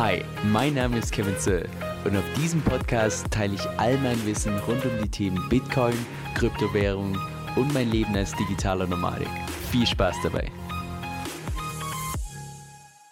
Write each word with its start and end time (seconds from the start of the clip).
Hi, 0.00 0.24
mein 0.44 0.72
Name 0.72 0.96
ist 0.96 1.12
Kevin 1.12 1.36
Zöll 1.36 1.68
und 2.06 2.16
auf 2.16 2.24
diesem 2.34 2.62
Podcast 2.62 3.30
teile 3.30 3.56
ich 3.56 3.68
all 3.78 3.98
mein 3.98 4.24
Wissen 4.24 4.56
rund 4.60 4.82
um 4.86 4.92
die 5.02 5.10
Themen 5.10 5.46
Bitcoin, 5.50 5.92
Kryptowährung 6.34 7.18
und 7.54 7.74
mein 7.74 7.90
Leben 7.90 8.16
als 8.16 8.34
digitaler 8.34 8.86
Nomadik. 8.86 9.28
Viel 9.70 9.86
Spaß 9.86 10.16
dabei! 10.22 10.50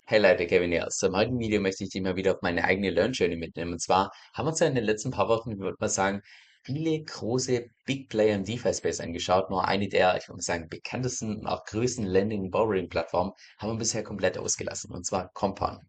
Hey 0.07 0.19
Leute, 0.19 0.47
Kevin 0.47 0.71
hier. 0.71 0.89
Im 1.03 1.15
heutigen 1.15 1.39
Video 1.39 1.61
möchte 1.61 1.85
ich 1.85 1.91
dich 1.91 2.01
mal 2.01 2.17
wieder 2.17 2.33
auf 2.33 2.41
meine 2.41 2.65
eigene 2.65 2.89
Learn 2.89 3.13
Journey 3.13 3.37
mitnehmen. 3.37 3.73
Und 3.73 3.83
zwar 3.83 4.11
haben 4.33 4.47
wir 4.47 4.53
uns 4.53 4.61
ja 4.61 4.67
in 4.67 4.75
den 4.75 4.85
letzten 4.85 5.11
paar 5.11 5.29
Wochen, 5.29 5.59
würde 5.59 5.77
man 5.79 5.91
sagen, 5.91 6.23
viele 6.63 7.03
große 7.03 7.67
Big 7.87 8.09
Player 8.09 8.37
im 8.37 8.45
DeFi-Space 8.45 9.01
angeschaut. 9.01 9.51
Nur 9.51 9.67
eine 9.67 9.89
der, 9.89 10.17
ich 10.17 10.29
würde 10.29 10.43
sagen, 10.43 10.69
bekanntesten 10.69 11.39
und 11.41 11.47
auch 11.47 11.65
größten 11.65 12.05
Lending- 12.05 12.43
und 12.43 12.51
Borrowing-Plattformen 12.51 13.33
haben 13.59 13.73
wir 13.73 13.79
bisher 13.79 14.03
komplett 14.03 14.39
ausgelassen. 14.39 14.91
Und 14.93 15.07
zwar 15.07 15.31
Compound. 15.33 15.81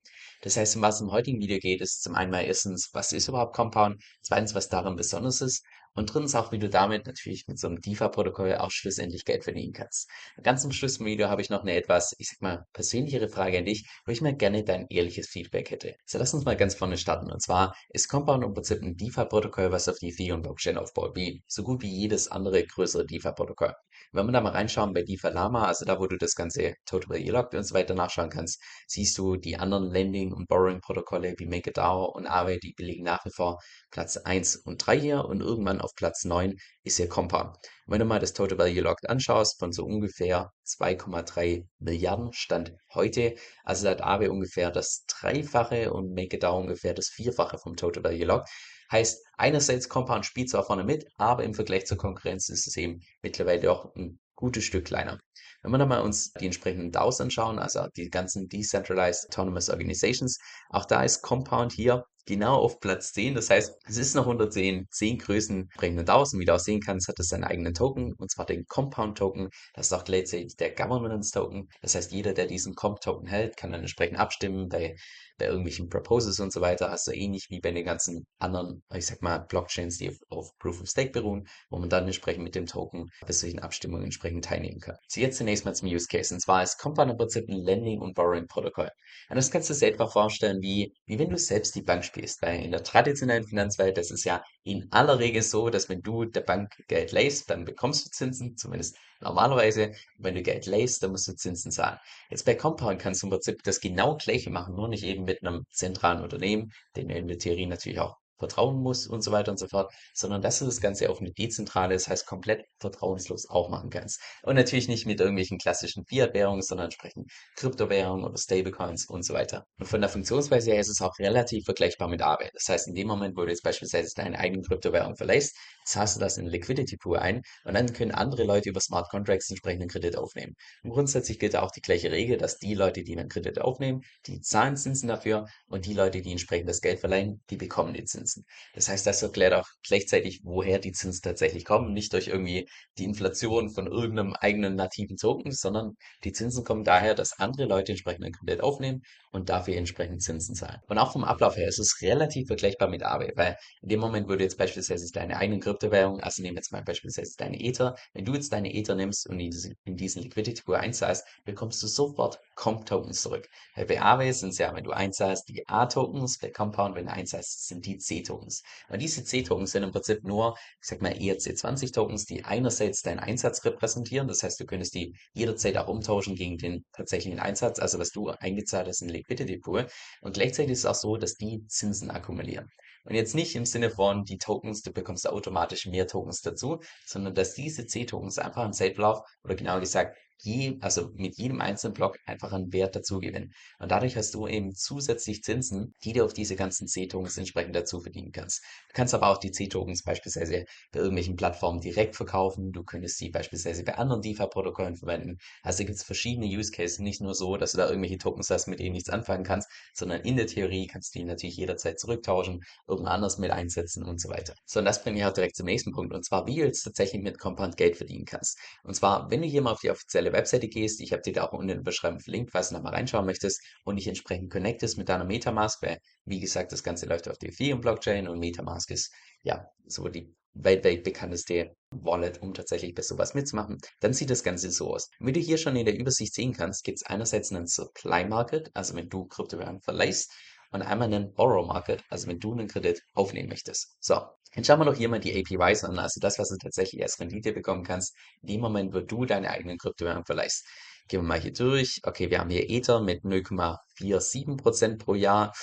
Das 0.41 0.55
heißt, 0.55 0.77
um 0.77 0.81
was 0.81 1.01
im 1.01 1.11
heutigen 1.11 1.39
Video 1.41 1.59
geht, 1.59 1.81
ist 1.81 2.01
zum 2.01 2.15
einen 2.15 2.31
mal 2.31 2.41
erstens, 2.45 2.89
was 2.93 3.11
ist 3.11 3.27
überhaupt 3.27 3.55
Compound? 3.55 4.01
Zweitens, 4.21 4.55
was 4.55 4.69
daran 4.69 4.95
besonders 4.95 5.41
ist. 5.41 5.63
Und 5.95 6.13
drittens 6.13 6.35
auch, 6.35 6.51
wie 6.51 6.59
du 6.59 6.69
damit 6.69 7.07
natürlich 7.07 7.47
mit 7.47 7.59
so 7.59 7.67
einem 7.67 7.81
DeFi-Protokoll 7.81 8.55
auch 8.55 8.71
schlussendlich 8.71 9.25
Geld 9.25 9.43
verdienen 9.43 9.73
kannst. 9.73 10.09
Ganz 10.43 10.61
zum 10.61 10.71
Schluss 10.71 10.97
im 10.97 11.05
Video 11.05 11.29
habe 11.29 11.41
ich 11.41 11.49
noch 11.49 11.61
eine 11.61 11.73
etwas, 11.73 12.15
ich 12.17 12.29
sag 12.29 12.41
mal, 12.41 12.65
persönlichere 12.73 13.29
Frage 13.29 13.57
an 13.57 13.65
dich, 13.65 13.89
wo 14.05 14.11
ich 14.11 14.21
mal 14.21 14.35
gerne 14.35 14.63
dein 14.63 14.87
ehrliches 14.89 15.27
Feedback 15.27 15.71
hätte. 15.71 15.95
So, 16.05 16.17
lass 16.17 16.33
uns 16.33 16.45
mal 16.45 16.55
ganz 16.55 16.75
vorne 16.75 16.97
starten. 16.97 17.31
Und 17.31 17.41
zwar 17.41 17.75
ist 17.89 18.07
Compound 18.07 18.43
im 18.43 18.53
Prinzip 18.53 18.81
ein 18.81 18.95
DeFi-Protokoll, 18.95 19.71
was 19.71 19.89
auf 19.89 19.97
die 19.97 20.09
Ethereum-Blockchain 20.09 20.77
aufbaut, 20.77 21.15
wie 21.15 21.43
so 21.47 21.63
gut 21.63 21.81
wie 21.81 21.89
jedes 21.89 22.29
andere 22.29 22.65
größere 22.65 23.05
DeFi-Protokoll. 23.05 23.73
Wenn 24.11 24.25
wir 24.25 24.31
da 24.31 24.41
mal 24.41 24.53
reinschauen 24.53 24.93
bei 24.93 25.03
DeFi 25.03 25.27
Lama, 25.27 25.65
also 25.65 25.85
da, 25.85 25.99
wo 25.99 26.07
du 26.07 26.17
das 26.17 26.33
ganze 26.33 26.73
Total 26.85 27.19
Locked 27.19 27.53
und 27.53 27.63
so 27.63 27.75
weiter 27.75 27.93
nachschauen 27.93 28.29
kannst, 28.29 28.61
siehst 28.87 29.17
du 29.17 29.35
die 29.35 29.57
anderen 29.57 29.91
Lending- 29.91 30.33
und 30.33 30.47
Borrowing-Protokolle 30.47 31.35
wie 31.37 31.45
MakerDAO 31.45 32.05
und 32.05 32.25
Aave, 32.25 32.57
die 32.59 32.73
belegen 32.73 33.03
nach 33.03 33.23
wie 33.25 33.31
vor 33.31 33.59
Platz 33.91 34.17
1 34.17 34.55
und 34.65 34.77
3 34.77 34.99
hier 34.99 35.25
und 35.25 35.41
irgendwann 35.41 35.78
auf 35.79 35.95
Platz 35.95 36.25
9 36.25 36.55
ist 36.83 36.97
hier 36.97 37.09
Compound. 37.09 37.57
wenn 37.87 37.99
du 37.99 38.05
mal 38.05 38.19
das 38.19 38.33
Total 38.33 38.57
Value 38.57 38.81
Locked 38.81 39.09
anschaust, 39.09 39.59
von 39.59 39.71
so 39.71 39.85
ungefähr 39.85 40.51
2,3 40.65 41.65
Milliarden 41.79 42.33
Stand 42.33 42.73
heute, 42.93 43.35
also 43.63 43.89
hat 43.89 44.01
Aave 44.01 44.31
ungefähr 44.31 44.71
das 44.71 45.05
Dreifache 45.07 45.91
und 45.93 46.13
MakerDAO 46.13 46.59
ungefähr 46.59 46.93
das 46.93 47.09
Vierfache 47.09 47.57
vom 47.57 47.75
Total 47.75 48.03
Value 48.03 48.25
Locked. 48.25 48.49
Heißt, 48.91 49.23
einerseits 49.37 49.87
Compound 49.87 50.25
spielt 50.25 50.49
zwar 50.49 50.63
vorne 50.63 50.83
mit, 50.83 51.05
aber 51.17 51.43
im 51.43 51.53
Vergleich 51.53 51.85
zur 51.85 51.97
Konkurrenz 51.97 52.49
ist 52.49 52.67
es 52.67 52.75
eben 52.75 53.01
mittlerweile 53.21 53.61
doch 53.61 53.93
ein 53.95 54.19
gutes 54.35 54.63
Stück 54.63 54.85
kleiner. 54.85 55.19
Wenn 55.61 55.71
wir 55.71 55.77
dann 55.77 55.89
mal 55.89 56.01
uns 56.01 56.31
die 56.31 56.45
entsprechenden 56.45 56.91
DAOs 56.91 57.19
anschauen, 57.19 57.59
also 57.59 57.87
die 57.97 58.09
ganzen 58.09 58.47
Decentralized 58.47 59.25
Autonomous 59.29 59.69
Organizations, 59.69 60.39
auch 60.69 60.85
da 60.85 61.03
ist 61.03 61.21
Compound 61.21 61.73
hier 61.73 62.05
genau 62.29 62.55
auf 62.57 62.79
Platz 62.79 63.11
10. 63.13 63.33
Das 63.35 63.49
heißt, 63.49 63.75
es 63.87 63.97
ist 63.97 64.15
noch 64.15 64.27
unter 64.27 64.47
den 64.47 64.87
10 64.91 65.17
größten 65.17 65.63
entsprechenden 65.63 66.05
DAOs. 66.05 66.33
Und 66.33 66.39
wie 66.39 66.45
du 66.45 66.53
auch 66.55 66.59
sehen 66.59 66.79
kannst, 66.79 67.07
hat 67.07 67.19
es 67.19 67.27
seinen 67.27 67.43
eigenen 67.43 67.73
Token, 67.73 68.13
und 68.13 68.31
zwar 68.31 68.45
den 68.45 68.65
Compound 68.67 69.17
Token. 69.17 69.49
Das 69.73 69.87
ist 69.87 69.93
auch 69.93 70.03
gleichzeitig 70.03 70.55
der 70.55 70.73
Governance 70.73 71.31
Token. 71.31 71.67
Das 71.81 71.95
heißt, 71.95 72.11
jeder, 72.11 72.33
der 72.33 72.45
diesen 72.45 72.75
Comp 72.75 73.01
Token 73.01 73.27
hält, 73.27 73.57
kann 73.57 73.71
dann 73.71 73.81
entsprechend 73.81 74.19
abstimmen 74.19 74.69
bei, 74.69 74.95
bei 75.39 75.45
irgendwelchen 75.45 75.89
Proposals 75.89 76.39
und 76.39 76.53
so 76.53 76.61
weiter. 76.61 76.91
Also 76.91 77.11
ähnlich 77.11 77.47
wie 77.49 77.59
bei 77.59 77.71
den 77.71 77.85
ganzen 77.85 78.27
anderen, 78.37 78.83
ich 78.93 79.07
sag 79.07 79.21
mal, 79.21 79.39
Blockchains, 79.39 79.97
die 79.97 80.09
auf, 80.09 80.17
auf 80.29 80.57
Proof 80.59 80.81
of 80.81 80.87
Stake 80.87 81.11
beruhen, 81.11 81.47
wo 81.69 81.79
man 81.79 81.89
dann 81.89 82.05
entsprechend 82.05 82.43
mit 82.43 82.55
dem 82.55 82.67
Token 82.67 83.09
bei 83.25 83.31
solchen 83.31 83.59
Abstimmungen 83.59 84.03
entsprechend 84.05 84.45
teilnehmen 84.45 84.79
kann. 84.79 84.97
So 85.07 85.21
jetzt 85.21 85.37
zunächst 85.37 85.65
mal 85.65 85.73
zum 85.73 85.89
Use 85.89 86.07
Case. 86.07 86.33
Und 86.33 86.41
zwar 86.41 86.61
ist 86.61 86.77
Compound 86.77 87.11
im 87.11 87.17
Prinzip 87.17 87.49
ein 87.49 87.57
Lending- 87.57 88.01
und 88.01 88.13
Borrowing-Protokoll. 88.13 88.91
Und 89.29 89.35
das 89.35 89.49
kannst 89.49 89.69
du 89.69 89.73
dir 89.73 89.87
etwa 89.87 90.07
vorstellen, 90.07 90.61
wie, 90.61 90.93
wie 91.05 91.17
wenn 91.17 91.29
du 91.29 91.37
selbst 91.37 91.75
die 91.75 91.81
Bank 91.81 92.03
spielst. 92.03 92.41
Weil 92.41 92.63
in 92.63 92.71
der 92.71 92.83
traditionellen 92.83 93.45
Finanzwelt, 93.45 93.97
das 93.97 94.11
ist 94.11 94.25
ja 94.25 94.43
in 94.63 94.87
aller 94.91 95.19
Regel 95.19 95.41
so, 95.41 95.69
dass 95.69 95.89
wenn 95.89 96.01
du 96.01 96.25
der 96.25 96.41
Bank 96.41 96.75
Geld 96.87 97.11
leist, 97.11 97.49
dann 97.49 97.65
bekommst 97.65 98.05
du 98.05 98.09
Zinsen, 98.11 98.57
zumindest 98.57 98.97
normalerweise. 99.21 99.91
Wenn 100.17 100.35
du 100.35 100.41
Geld 100.43 100.65
leist, 100.65 101.01
dann 101.03 101.11
musst 101.11 101.27
du 101.27 101.35
Zinsen 101.35 101.71
zahlen. 101.71 101.97
Jetzt 102.29 102.45
bei 102.45 102.55
Compound 102.55 103.01
kannst 103.01 103.21
du 103.21 103.27
im 103.27 103.31
Prinzip 103.31 103.63
das 103.63 103.79
genau 103.79 104.17
gleiche 104.17 104.49
machen, 104.51 104.75
nur 104.75 104.87
nicht 104.89 105.03
eben 105.03 105.23
mit 105.25 105.41
einem 105.43 105.65
zentralen 105.71 106.21
Unternehmen, 106.23 106.71
den 106.95 107.07
du 107.07 107.15
in 107.15 107.27
der 107.27 107.37
Theorie 107.37 107.65
natürlich 107.65 107.99
auch 107.99 108.17
vertrauen 108.39 108.81
muss 108.81 109.07
und 109.07 109.21
so 109.21 109.31
weiter 109.31 109.51
und 109.51 109.59
so 109.59 109.67
fort, 109.67 109.93
sondern 110.13 110.41
dass 110.41 110.59
du 110.59 110.65
das 110.65 110.81
Ganze 110.81 111.09
auf 111.09 111.19
eine 111.19 111.31
dezentrale, 111.31 111.93
das 111.93 112.07
heißt 112.07 112.25
komplett 112.25 112.65
vertrauenslos 112.79 113.49
auch 113.49 113.69
machen 113.69 113.89
kannst. 113.89 114.21
Und 114.43 114.55
natürlich 114.55 114.87
nicht 114.87 115.05
mit 115.05 115.19
irgendwelchen 115.19 115.57
klassischen 115.57 116.05
Fiat-Währungen, 116.05 116.61
sondern 116.61 116.85
entsprechend 116.85 117.31
Kryptowährungen 117.55 118.25
oder 118.25 118.37
Stablecoins 118.37 119.05
und 119.07 119.23
so 119.23 119.33
weiter. 119.33 119.65
Und 119.77 119.87
von 119.87 120.01
der 120.01 120.09
Funktionsweise 120.09 120.71
her 120.71 120.79
ist 120.79 120.89
es 120.89 121.01
auch 121.01 121.17
relativ 121.19 121.65
vergleichbar 121.65 122.07
mit 122.07 122.21
Aave. 122.21 122.49
Das 122.53 122.67
heißt, 122.69 122.87
in 122.87 122.95
dem 122.95 123.07
Moment, 123.07 123.37
wo 123.37 123.43
du 123.43 123.49
jetzt 123.49 123.63
beispielsweise 123.63 124.13
deine 124.15 124.39
eigene 124.39 124.63
Kryptowährung 124.63 125.15
verlässt, 125.15 125.55
zahlst 125.85 126.15
du 126.15 126.19
das 126.19 126.37
in 126.37 126.45
Liquidity 126.47 126.97
Pool 126.97 127.17
ein 127.17 127.41
und 127.65 127.73
dann 127.73 127.91
können 127.93 128.11
andere 128.11 128.43
Leute 128.43 128.69
über 128.69 128.79
Smart 128.79 129.09
Contracts 129.09 129.49
entsprechenden 129.49 129.89
Kredit 129.89 130.17
aufnehmen. 130.17 130.55
Und 130.83 130.91
grundsätzlich 130.91 131.39
gilt 131.39 131.55
auch 131.55 131.71
die 131.71 131.81
gleiche 131.81 132.11
Regel, 132.11 132.37
dass 132.37 132.57
die 132.57 132.73
Leute, 132.73 133.03
die 133.03 133.17
einen 133.17 133.29
Kredit 133.29 133.59
aufnehmen, 133.59 134.01
die 134.27 134.39
zahlen 134.41 134.77
Zinsen 134.77 135.09
dafür 135.09 135.47
und 135.67 135.85
die 135.85 135.93
Leute, 135.93 136.21
die 136.21 136.31
entsprechend 136.31 136.69
das 136.69 136.81
Geld 136.81 136.99
verleihen, 136.99 137.41
die 137.49 137.57
bekommen 137.57 137.93
die 137.93 138.05
Zinsen. 138.05 138.28
Zinsen. 138.29 138.45
Das 138.73 138.89
heißt, 138.89 139.05
das 139.05 139.21
erklärt 139.21 139.53
auch 139.53 139.67
gleichzeitig, 139.85 140.41
woher 140.43 140.79
die 140.79 140.91
Zinsen 140.91 141.21
tatsächlich 141.21 141.65
kommen. 141.65 141.93
Nicht 141.93 142.13
durch 142.13 142.27
irgendwie 142.27 142.67
die 142.97 143.03
Inflation 143.05 143.69
von 143.69 143.87
irgendeinem 143.87 144.33
eigenen 144.33 144.75
nativen 144.75 145.17
Token, 145.17 145.51
sondern 145.51 145.95
die 146.23 146.31
Zinsen 146.31 146.63
kommen 146.63 146.83
daher, 146.83 147.15
dass 147.15 147.39
andere 147.39 147.65
Leute 147.67 147.91
entsprechend 147.91 148.25
ein 148.25 148.33
Kredit 148.33 148.61
aufnehmen 148.61 149.01
und 149.31 149.49
dafür 149.49 149.75
entsprechend 149.75 150.21
Zinsen 150.21 150.55
zahlen. 150.55 150.79
Und 150.87 150.97
auch 150.97 151.11
vom 151.11 151.23
Ablauf 151.23 151.55
her 151.55 151.67
ist 151.67 151.79
es 151.79 152.01
relativ 152.01 152.47
vergleichbar 152.47 152.89
mit 152.89 153.03
Aave, 153.03 153.31
weil 153.35 153.57
in 153.81 153.89
dem 153.89 153.99
Moment, 153.99 154.29
du 154.29 154.35
jetzt 154.35 154.57
beispielsweise 154.57 155.11
deine 155.11 155.37
eigene 155.37 155.59
Kryptowährung, 155.59 156.19
also 156.21 156.41
nehmen 156.41 156.57
jetzt 156.57 156.71
mal 156.71 156.83
beispielsweise 156.83 157.35
deine 157.37 157.59
Ether, 157.59 157.95
wenn 158.13 158.25
du 158.25 158.33
jetzt 158.33 158.53
deine 158.53 158.73
Ether 158.73 158.95
nimmst 158.95 159.27
und 159.27 159.39
in, 159.39 159.51
in 159.85 159.97
diesen 159.97 160.23
Liquidity 160.23 160.63
Pool 160.63 160.75
einzahlst, 160.75 161.25
bekommst 161.45 161.81
du 161.83 161.87
sofort 161.87 162.39
Comp-Tokens 162.55 163.21
zurück. 163.21 163.47
Bei 163.75 164.01
Aave 164.01 164.33
sind 164.33 164.49
es 164.49 164.57
ja, 164.57 164.73
wenn 164.73 164.83
du 164.83 164.91
einzahlst, 164.91 165.47
die 165.49 165.67
A-Tokens, 165.67 166.37
bei 166.39 166.49
Compound, 166.49 166.95
wenn 166.95 167.05
du 167.05 167.11
einzahlst, 167.11 167.67
sind 167.67 167.85
die 167.85 167.97
C-Tokens. 168.19 168.63
Und 168.89 169.01
diese 169.01 169.23
C-Tokens 169.23 169.71
sind 169.71 169.83
im 169.83 169.91
Prinzip 169.91 170.23
nur, 170.23 170.55
ich 170.81 170.87
sag 170.87 171.01
mal, 171.01 171.13
ERC20-Tokens, 171.13 172.25
die 172.25 172.43
einerseits 172.43 173.01
deinen 173.01 173.19
Einsatz 173.19 173.63
repräsentieren, 173.65 174.27
das 174.27 174.43
heißt, 174.43 174.59
du 174.59 174.65
könntest 174.65 174.93
die 174.93 175.15
jederzeit 175.33 175.77
auch 175.77 175.87
umtauschen 175.87 176.35
gegen 176.35 176.57
den 176.57 176.85
tatsächlichen 176.93 177.39
Einsatz, 177.39 177.79
also 177.79 177.99
was 177.99 178.11
du 178.11 178.29
eingezahlt 178.29 178.87
hast 178.87 179.01
in 179.01 179.09
Liquidity 179.09 179.57
Pool. 179.57 179.87
Und 180.21 180.33
gleichzeitig 180.33 180.71
ist 180.71 180.79
es 180.79 180.85
auch 180.85 180.95
so, 180.95 181.17
dass 181.17 181.35
die 181.35 181.65
Zinsen 181.67 182.11
akkumulieren. 182.11 182.69
Und 183.05 183.15
jetzt 183.15 183.33
nicht 183.33 183.55
im 183.55 183.65
Sinne 183.65 183.89
von 183.89 184.23
die 184.23 184.37
Tokens, 184.37 184.81
du 184.81 184.91
bekommst 184.91 185.27
automatisch 185.27 185.85
mehr 185.85 186.07
Tokens 186.07 186.41
dazu, 186.41 186.79
sondern 187.05 187.33
dass 187.33 187.53
diese 187.53 187.87
C-Tokens 187.87 188.37
einfach 188.37 188.65
im 188.65 188.73
Zeitlauf 188.73 189.21
oder 189.43 189.55
genauer 189.55 189.79
gesagt 189.79 190.17
je, 190.41 190.77
also 190.81 191.11
mit 191.15 191.37
jedem 191.37 191.61
einzelnen 191.61 191.93
Block 191.93 192.17
einfach 192.25 192.53
einen 192.53 192.71
Wert 192.73 192.95
dazu 192.95 193.19
gewinnen. 193.19 193.53
Und 193.79 193.91
dadurch 193.91 194.15
hast 194.15 194.33
du 194.33 194.47
eben 194.47 194.73
zusätzlich 194.73 195.43
Zinsen, 195.43 195.93
die 196.03 196.13
du 196.13 196.23
auf 196.23 196.33
diese 196.33 196.55
ganzen 196.55 196.87
C-Tokens 196.87 197.37
entsprechend 197.37 197.75
dazu 197.75 197.99
verdienen 197.99 198.31
kannst. 198.31 198.63
Du 198.89 198.93
kannst 198.93 199.13
aber 199.13 199.29
auch 199.29 199.37
die 199.37 199.51
C-Tokens 199.51 200.03
beispielsweise 200.03 200.65
bei 200.91 200.99
irgendwelchen 200.99 201.35
Plattformen 201.35 201.81
direkt 201.81 202.15
verkaufen. 202.15 202.71
Du 202.71 202.83
könntest 202.83 203.17
sie 203.17 203.29
beispielsweise 203.29 203.83
bei 203.83 203.95
anderen 203.95 204.21
DeFi-Protokollen 204.21 204.95
verwenden. 204.95 205.37
Also 205.63 205.83
gibt 205.83 205.97
es 205.97 206.03
verschiedene 206.03 206.45
Use 206.45 206.71
Cases, 206.71 206.99
nicht 206.99 207.21
nur 207.21 207.35
so, 207.35 207.57
dass 207.57 207.71
du 207.71 207.77
da 207.77 207.87
irgendwelche 207.87 208.17
Tokens 208.17 208.49
hast, 208.49 208.67
mit 208.67 208.79
denen 208.79 208.93
nichts 208.93 209.09
anfangen 209.09 209.43
kannst, 209.43 209.69
sondern 209.93 210.21
in 210.21 210.37
der 210.37 210.47
Theorie 210.47 210.87
kannst 210.87 211.13
du 211.13 211.19
die 211.19 211.25
natürlich 211.25 211.57
jederzeit 211.57 211.99
zurücktauschen, 211.99 212.63
irgendwo 212.87 213.09
anders 213.09 213.37
mit 213.37 213.51
einsetzen 213.51 214.03
und 214.03 214.21
so 214.21 214.29
weiter. 214.29 214.53
So, 214.65 214.79
und 214.79 214.85
das 214.85 215.03
bringt 215.03 215.17
mich 215.17 215.25
auch 215.25 215.33
direkt 215.33 215.55
zum 215.55 215.65
nächsten 215.65 215.91
Punkt. 215.91 216.13
Und 216.13 216.25
zwar, 216.25 216.47
wie 216.47 216.55
du 216.55 216.65
jetzt 216.65 216.83
tatsächlich 216.83 217.21
mit 217.21 217.39
Compound 217.39 217.77
Geld 217.77 217.97
verdienen 217.97 218.25
kannst. 218.25 218.57
Und 218.83 218.95
zwar, 218.95 219.29
wenn 219.29 219.41
du 219.41 219.47
hier 219.47 219.61
mal 219.61 219.71
auf 219.71 219.81
die 219.81 219.91
offizielle 219.91 220.28
offizielle 220.29 220.33
Webseite 220.33 220.67
gehst, 220.67 221.01
ich 221.01 221.11
habe 221.11 221.21
dir 221.21 221.33
da 221.33 221.43
auch 221.43 221.53
unten 221.53 221.69
in 221.69 221.77
der 221.77 221.83
Beschreibung 221.83 222.19
verlinkt, 222.19 222.51
falls 222.51 222.69
du 222.69 222.75
da 222.75 222.81
mal 222.81 222.93
reinschauen 222.93 223.25
möchtest 223.25 223.61
und 223.83 223.97
dich 223.97 224.07
entsprechend 224.07 224.51
connectest 224.51 224.97
mit 224.97 225.09
deiner 225.09 225.25
Metamask, 225.25 225.81
weil, 225.81 225.99
wie 226.25 226.39
gesagt, 226.39 226.71
das 226.71 226.83
Ganze 226.83 227.05
läuft 227.05 227.27
auf 227.27 227.37
der 227.37 227.49
Ethereum-Blockchain 227.49 228.27
und 228.27 228.39
Metamask 228.39 228.89
ist, 228.91 229.11
ja, 229.43 229.65
so 229.85 230.07
die 230.07 230.33
weltweit 230.53 231.03
bekannteste 231.03 231.75
Wallet, 231.91 232.41
um 232.41 232.53
tatsächlich 232.53 232.93
bei 232.93 233.01
sowas 233.01 233.33
mitzumachen, 233.33 233.77
dann 233.99 234.13
sieht 234.13 234.29
das 234.29 234.43
Ganze 234.43 234.71
so 234.71 234.93
aus. 234.93 235.09
Wie 235.19 235.31
du 235.31 235.39
hier 235.39 235.57
schon 235.57 235.75
in 235.75 235.85
der 235.85 235.97
Übersicht 235.97 236.33
sehen 236.33 236.53
kannst, 236.53 236.83
gibt 236.83 236.97
es 236.97 237.05
einerseits 237.05 237.51
einen 237.51 237.67
Supply 237.67 238.25
Market, 238.25 238.69
also 238.73 238.95
wenn 238.95 239.09
du 239.09 239.25
Kryptowährungen 239.25 239.81
verleihst, 239.81 240.31
und 240.71 240.83
einmal 240.83 241.07
einen 241.07 241.33
Borrow 241.33 241.65
Market, 241.65 242.03
also 242.09 242.27
wenn 242.27 242.39
du 242.39 242.51
einen 242.51 242.67
Kredit 242.67 243.01
aufnehmen 243.15 243.49
möchtest. 243.49 243.95
So, 243.99 244.21
Jetzt 244.55 244.67
schauen 244.67 244.79
wir 244.79 244.85
doch 244.85 244.95
hier 244.95 245.09
mal 245.09 245.19
die 245.19 245.37
APYs 245.39 245.83
an, 245.83 245.99
also 245.99 246.19
das, 246.19 246.39
was 246.39 246.49
du 246.49 246.57
tatsächlich 246.57 247.01
als 247.03 247.19
Rendite 247.19 247.53
bekommen 247.53 247.83
kannst, 247.83 248.15
in 248.41 248.47
dem 248.49 248.61
Moment, 248.61 248.93
wo 248.93 248.99
du 248.99 249.25
deine 249.25 249.49
eigenen 249.51 249.77
Kryptowährungen 249.77 250.25
verleihst. 250.25 250.65
Gehen 251.07 251.21
wir 251.21 251.27
mal 251.27 251.39
hier 251.39 251.53
durch. 251.53 251.99
Okay, 252.03 252.29
wir 252.29 252.39
haben 252.39 252.49
hier 252.49 252.69
Ether 252.69 253.01
mit 253.01 253.23
0,47% 253.23 254.97
pro 254.97 255.15
Jahr. 255.15 255.53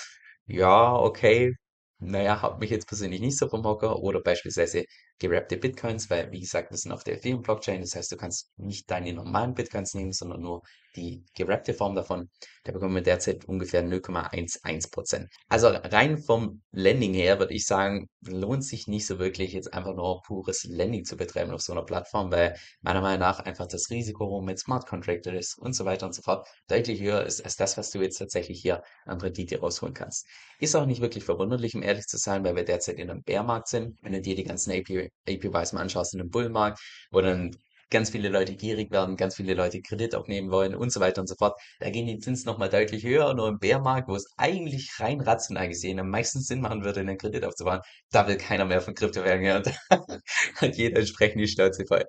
Ja, 0.46 0.94
okay. 0.94 1.54
Naja, 1.98 2.42
haut 2.42 2.60
mich 2.60 2.70
jetzt 2.70 2.86
persönlich 2.88 3.20
nicht 3.20 3.38
so 3.38 3.48
vom 3.48 3.64
Hocker. 3.64 3.98
Oder 4.00 4.20
beispielsweise 4.20 4.84
gerappte 5.18 5.56
Bitcoins, 5.56 6.10
weil, 6.10 6.30
wie 6.32 6.40
gesagt, 6.40 6.70
wir 6.70 6.78
sind 6.78 6.92
auf 6.92 7.04
der 7.04 7.14
Ethereum-Blockchain. 7.14 7.80
Das 7.80 7.94
heißt, 7.94 8.12
du 8.12 8.16
kannst 8.16 8.50
nicht 8.56 8.90
deine 8.90 9.12
normalen 9.12 9.54
Bitcoins 9.54 9.94
nehmen, 9.94 10.12
sondern 10.12 10.40
nur 10.40 10.62
die 10.96 11.24
gerappte 11.34 11.74
Form 11.74 11.94
davon. 11.94 12.30
Da 12.64 12.72
bekommen 12.72 12.94
wir 12.94 13.02
derzeit 13.02 13.44
ungefähr 13.44 13.82
0,11%. 13.82 15.28
Also 15.48 15.68
rein 15.68 16.18
vom 16.18 16.62
Lending 16.72 17.14
her 17.14 17.38
würde 17.38 17.54
ich 17.54 17.66
sagen, 17.66 18.08
lohnt 18.26 18.64
sich 18.64 18.88
nicht 18.88 19.06
so 19.06 19.18
wirklich, 19.18 19.52
jetzt 19.52 19.72
einfach 19.72 19.94
nur 19.94 20.22
pures 20.22 20.64
Lending 20.64 21.04
zu 21.04 21.16
betreiben 21.16 21.52
auf 21.52 21.60
so 21.60 21.72
einer 21.72 21.84
Plattform, 21.84 22.32
weil 22.32 22.56
meiner 22.80 23.00
Meinung 23.00 23.20
nach 23.20 23.40
einfach 23.40 23.66
das 23.66 23.90
Risiko 23.90 24.40
mit 24.40 24.58
Smart 24.58 24.86
Contract 24.86 25.26
ist 25.26 25.58
und 25.58 25.74
so 25.74 25.84
weiter 25.84 26.06
und 26.06 26.14
so 26.14 26.22
fort 26.22 26.48
deutlich 26.68 27.00
höher 27.00 27.24
ist 27.24 27.44
als 27.44 27.56
das, 27.56 27.76
was 27.76 27.90
du 27.90 28.00
jetzt 28.00 28.18
tatsächlich 28.18 28.60
hier 28.60 28.82
an 29.04 29.20
Rendite 29.20 29.60
rausholen 29.60 29.94
kannst. 29.94 30.26
Ist 30.58 30.74
auch 30.74 30.86
nicht 30.86 31.00
wirklich 31.00 31.24
verwunderlich, 31.24 31.74
um 31.74 31.82
ehrlich 31.82 32.06
zu 32.06 32.16
sein, 32.16 32.42
weil 32.44 32.56
wir 32.56 32.64
derzeit 32.64 32.98
in 32.98 33.10
einem 33.10 33.22
Bärmarkt 33.22 33.68
sind. 33.68 33.98
Wenn 34.02 34.12
du 34.12 34.20
dir 34.20 34.34
die 34.34 34.44
ganzen 34.44 34.72
AP, 34.72 35.05
APYs 35.28 35.72
mal 35.72 35.80
anschaust 35.82 36.14
in 36.14 36.20
einem 36.20 36.30
Bullmarkt, 36.30 36.80
wo 37.10 37.20
dann 37.20 37.56
ganz 37.90 38.10
viele 38.10 38.28
Leute 38.28 38.54
gierig 38.56 38.90
werden, 38.90 39.16
ganz 39.16 39.36
viele 39.36 39.54
Leute 39.54 39.80
Kredit 39.80 40.14
aufnehmen 40.14 40.50
wollen 40.50 40.74
und 40.74 40.90
so 40.92 41.00
weiter 41.00 41.20
und 41.20 41.28
so 41.28 41.36
fort. 41.36 41.58
Da 41.78 41.90
gehen 41.90 42.06
die 42.06 42.18
Zinsen 42.18 42.46
nochmal 42.46 42.68
deutlich 42.68 43.04
höher. 43.04 43.32
Nur 43.34 43.48
im 43.48 43.58
Bärmarkt, 43.58 44.08
wo 44.08 44.16
es 44.16 44.26
eigentlich 44.36 44.90
rein 44.98 45.20
rational 45.20 45.68
gesehen 45.68 46.00
am 46.00 46.10
meisten 46.10 46.40
Sinn 46.40 46.60
machen 46.60 46.84
würde, 46.84 47.00
einen 47.00 47.18
Kredit 47.18 47.44
aufzubauen, 47.44 47.80
da 48.10 48.26
will 48.26 48.36
keiner 48.36 48.64
mehr 48.64 48.80
von 48.80 48.94
Kryptowährungen 48.94 49.58
und 49.58 49.66
hat 50.56 50.76
jeder 50.76 50.98
entsprechend 50.98 51.40
die 51.40 51.48
Schnauze 51.48 51.84
voll. 51.86 52.04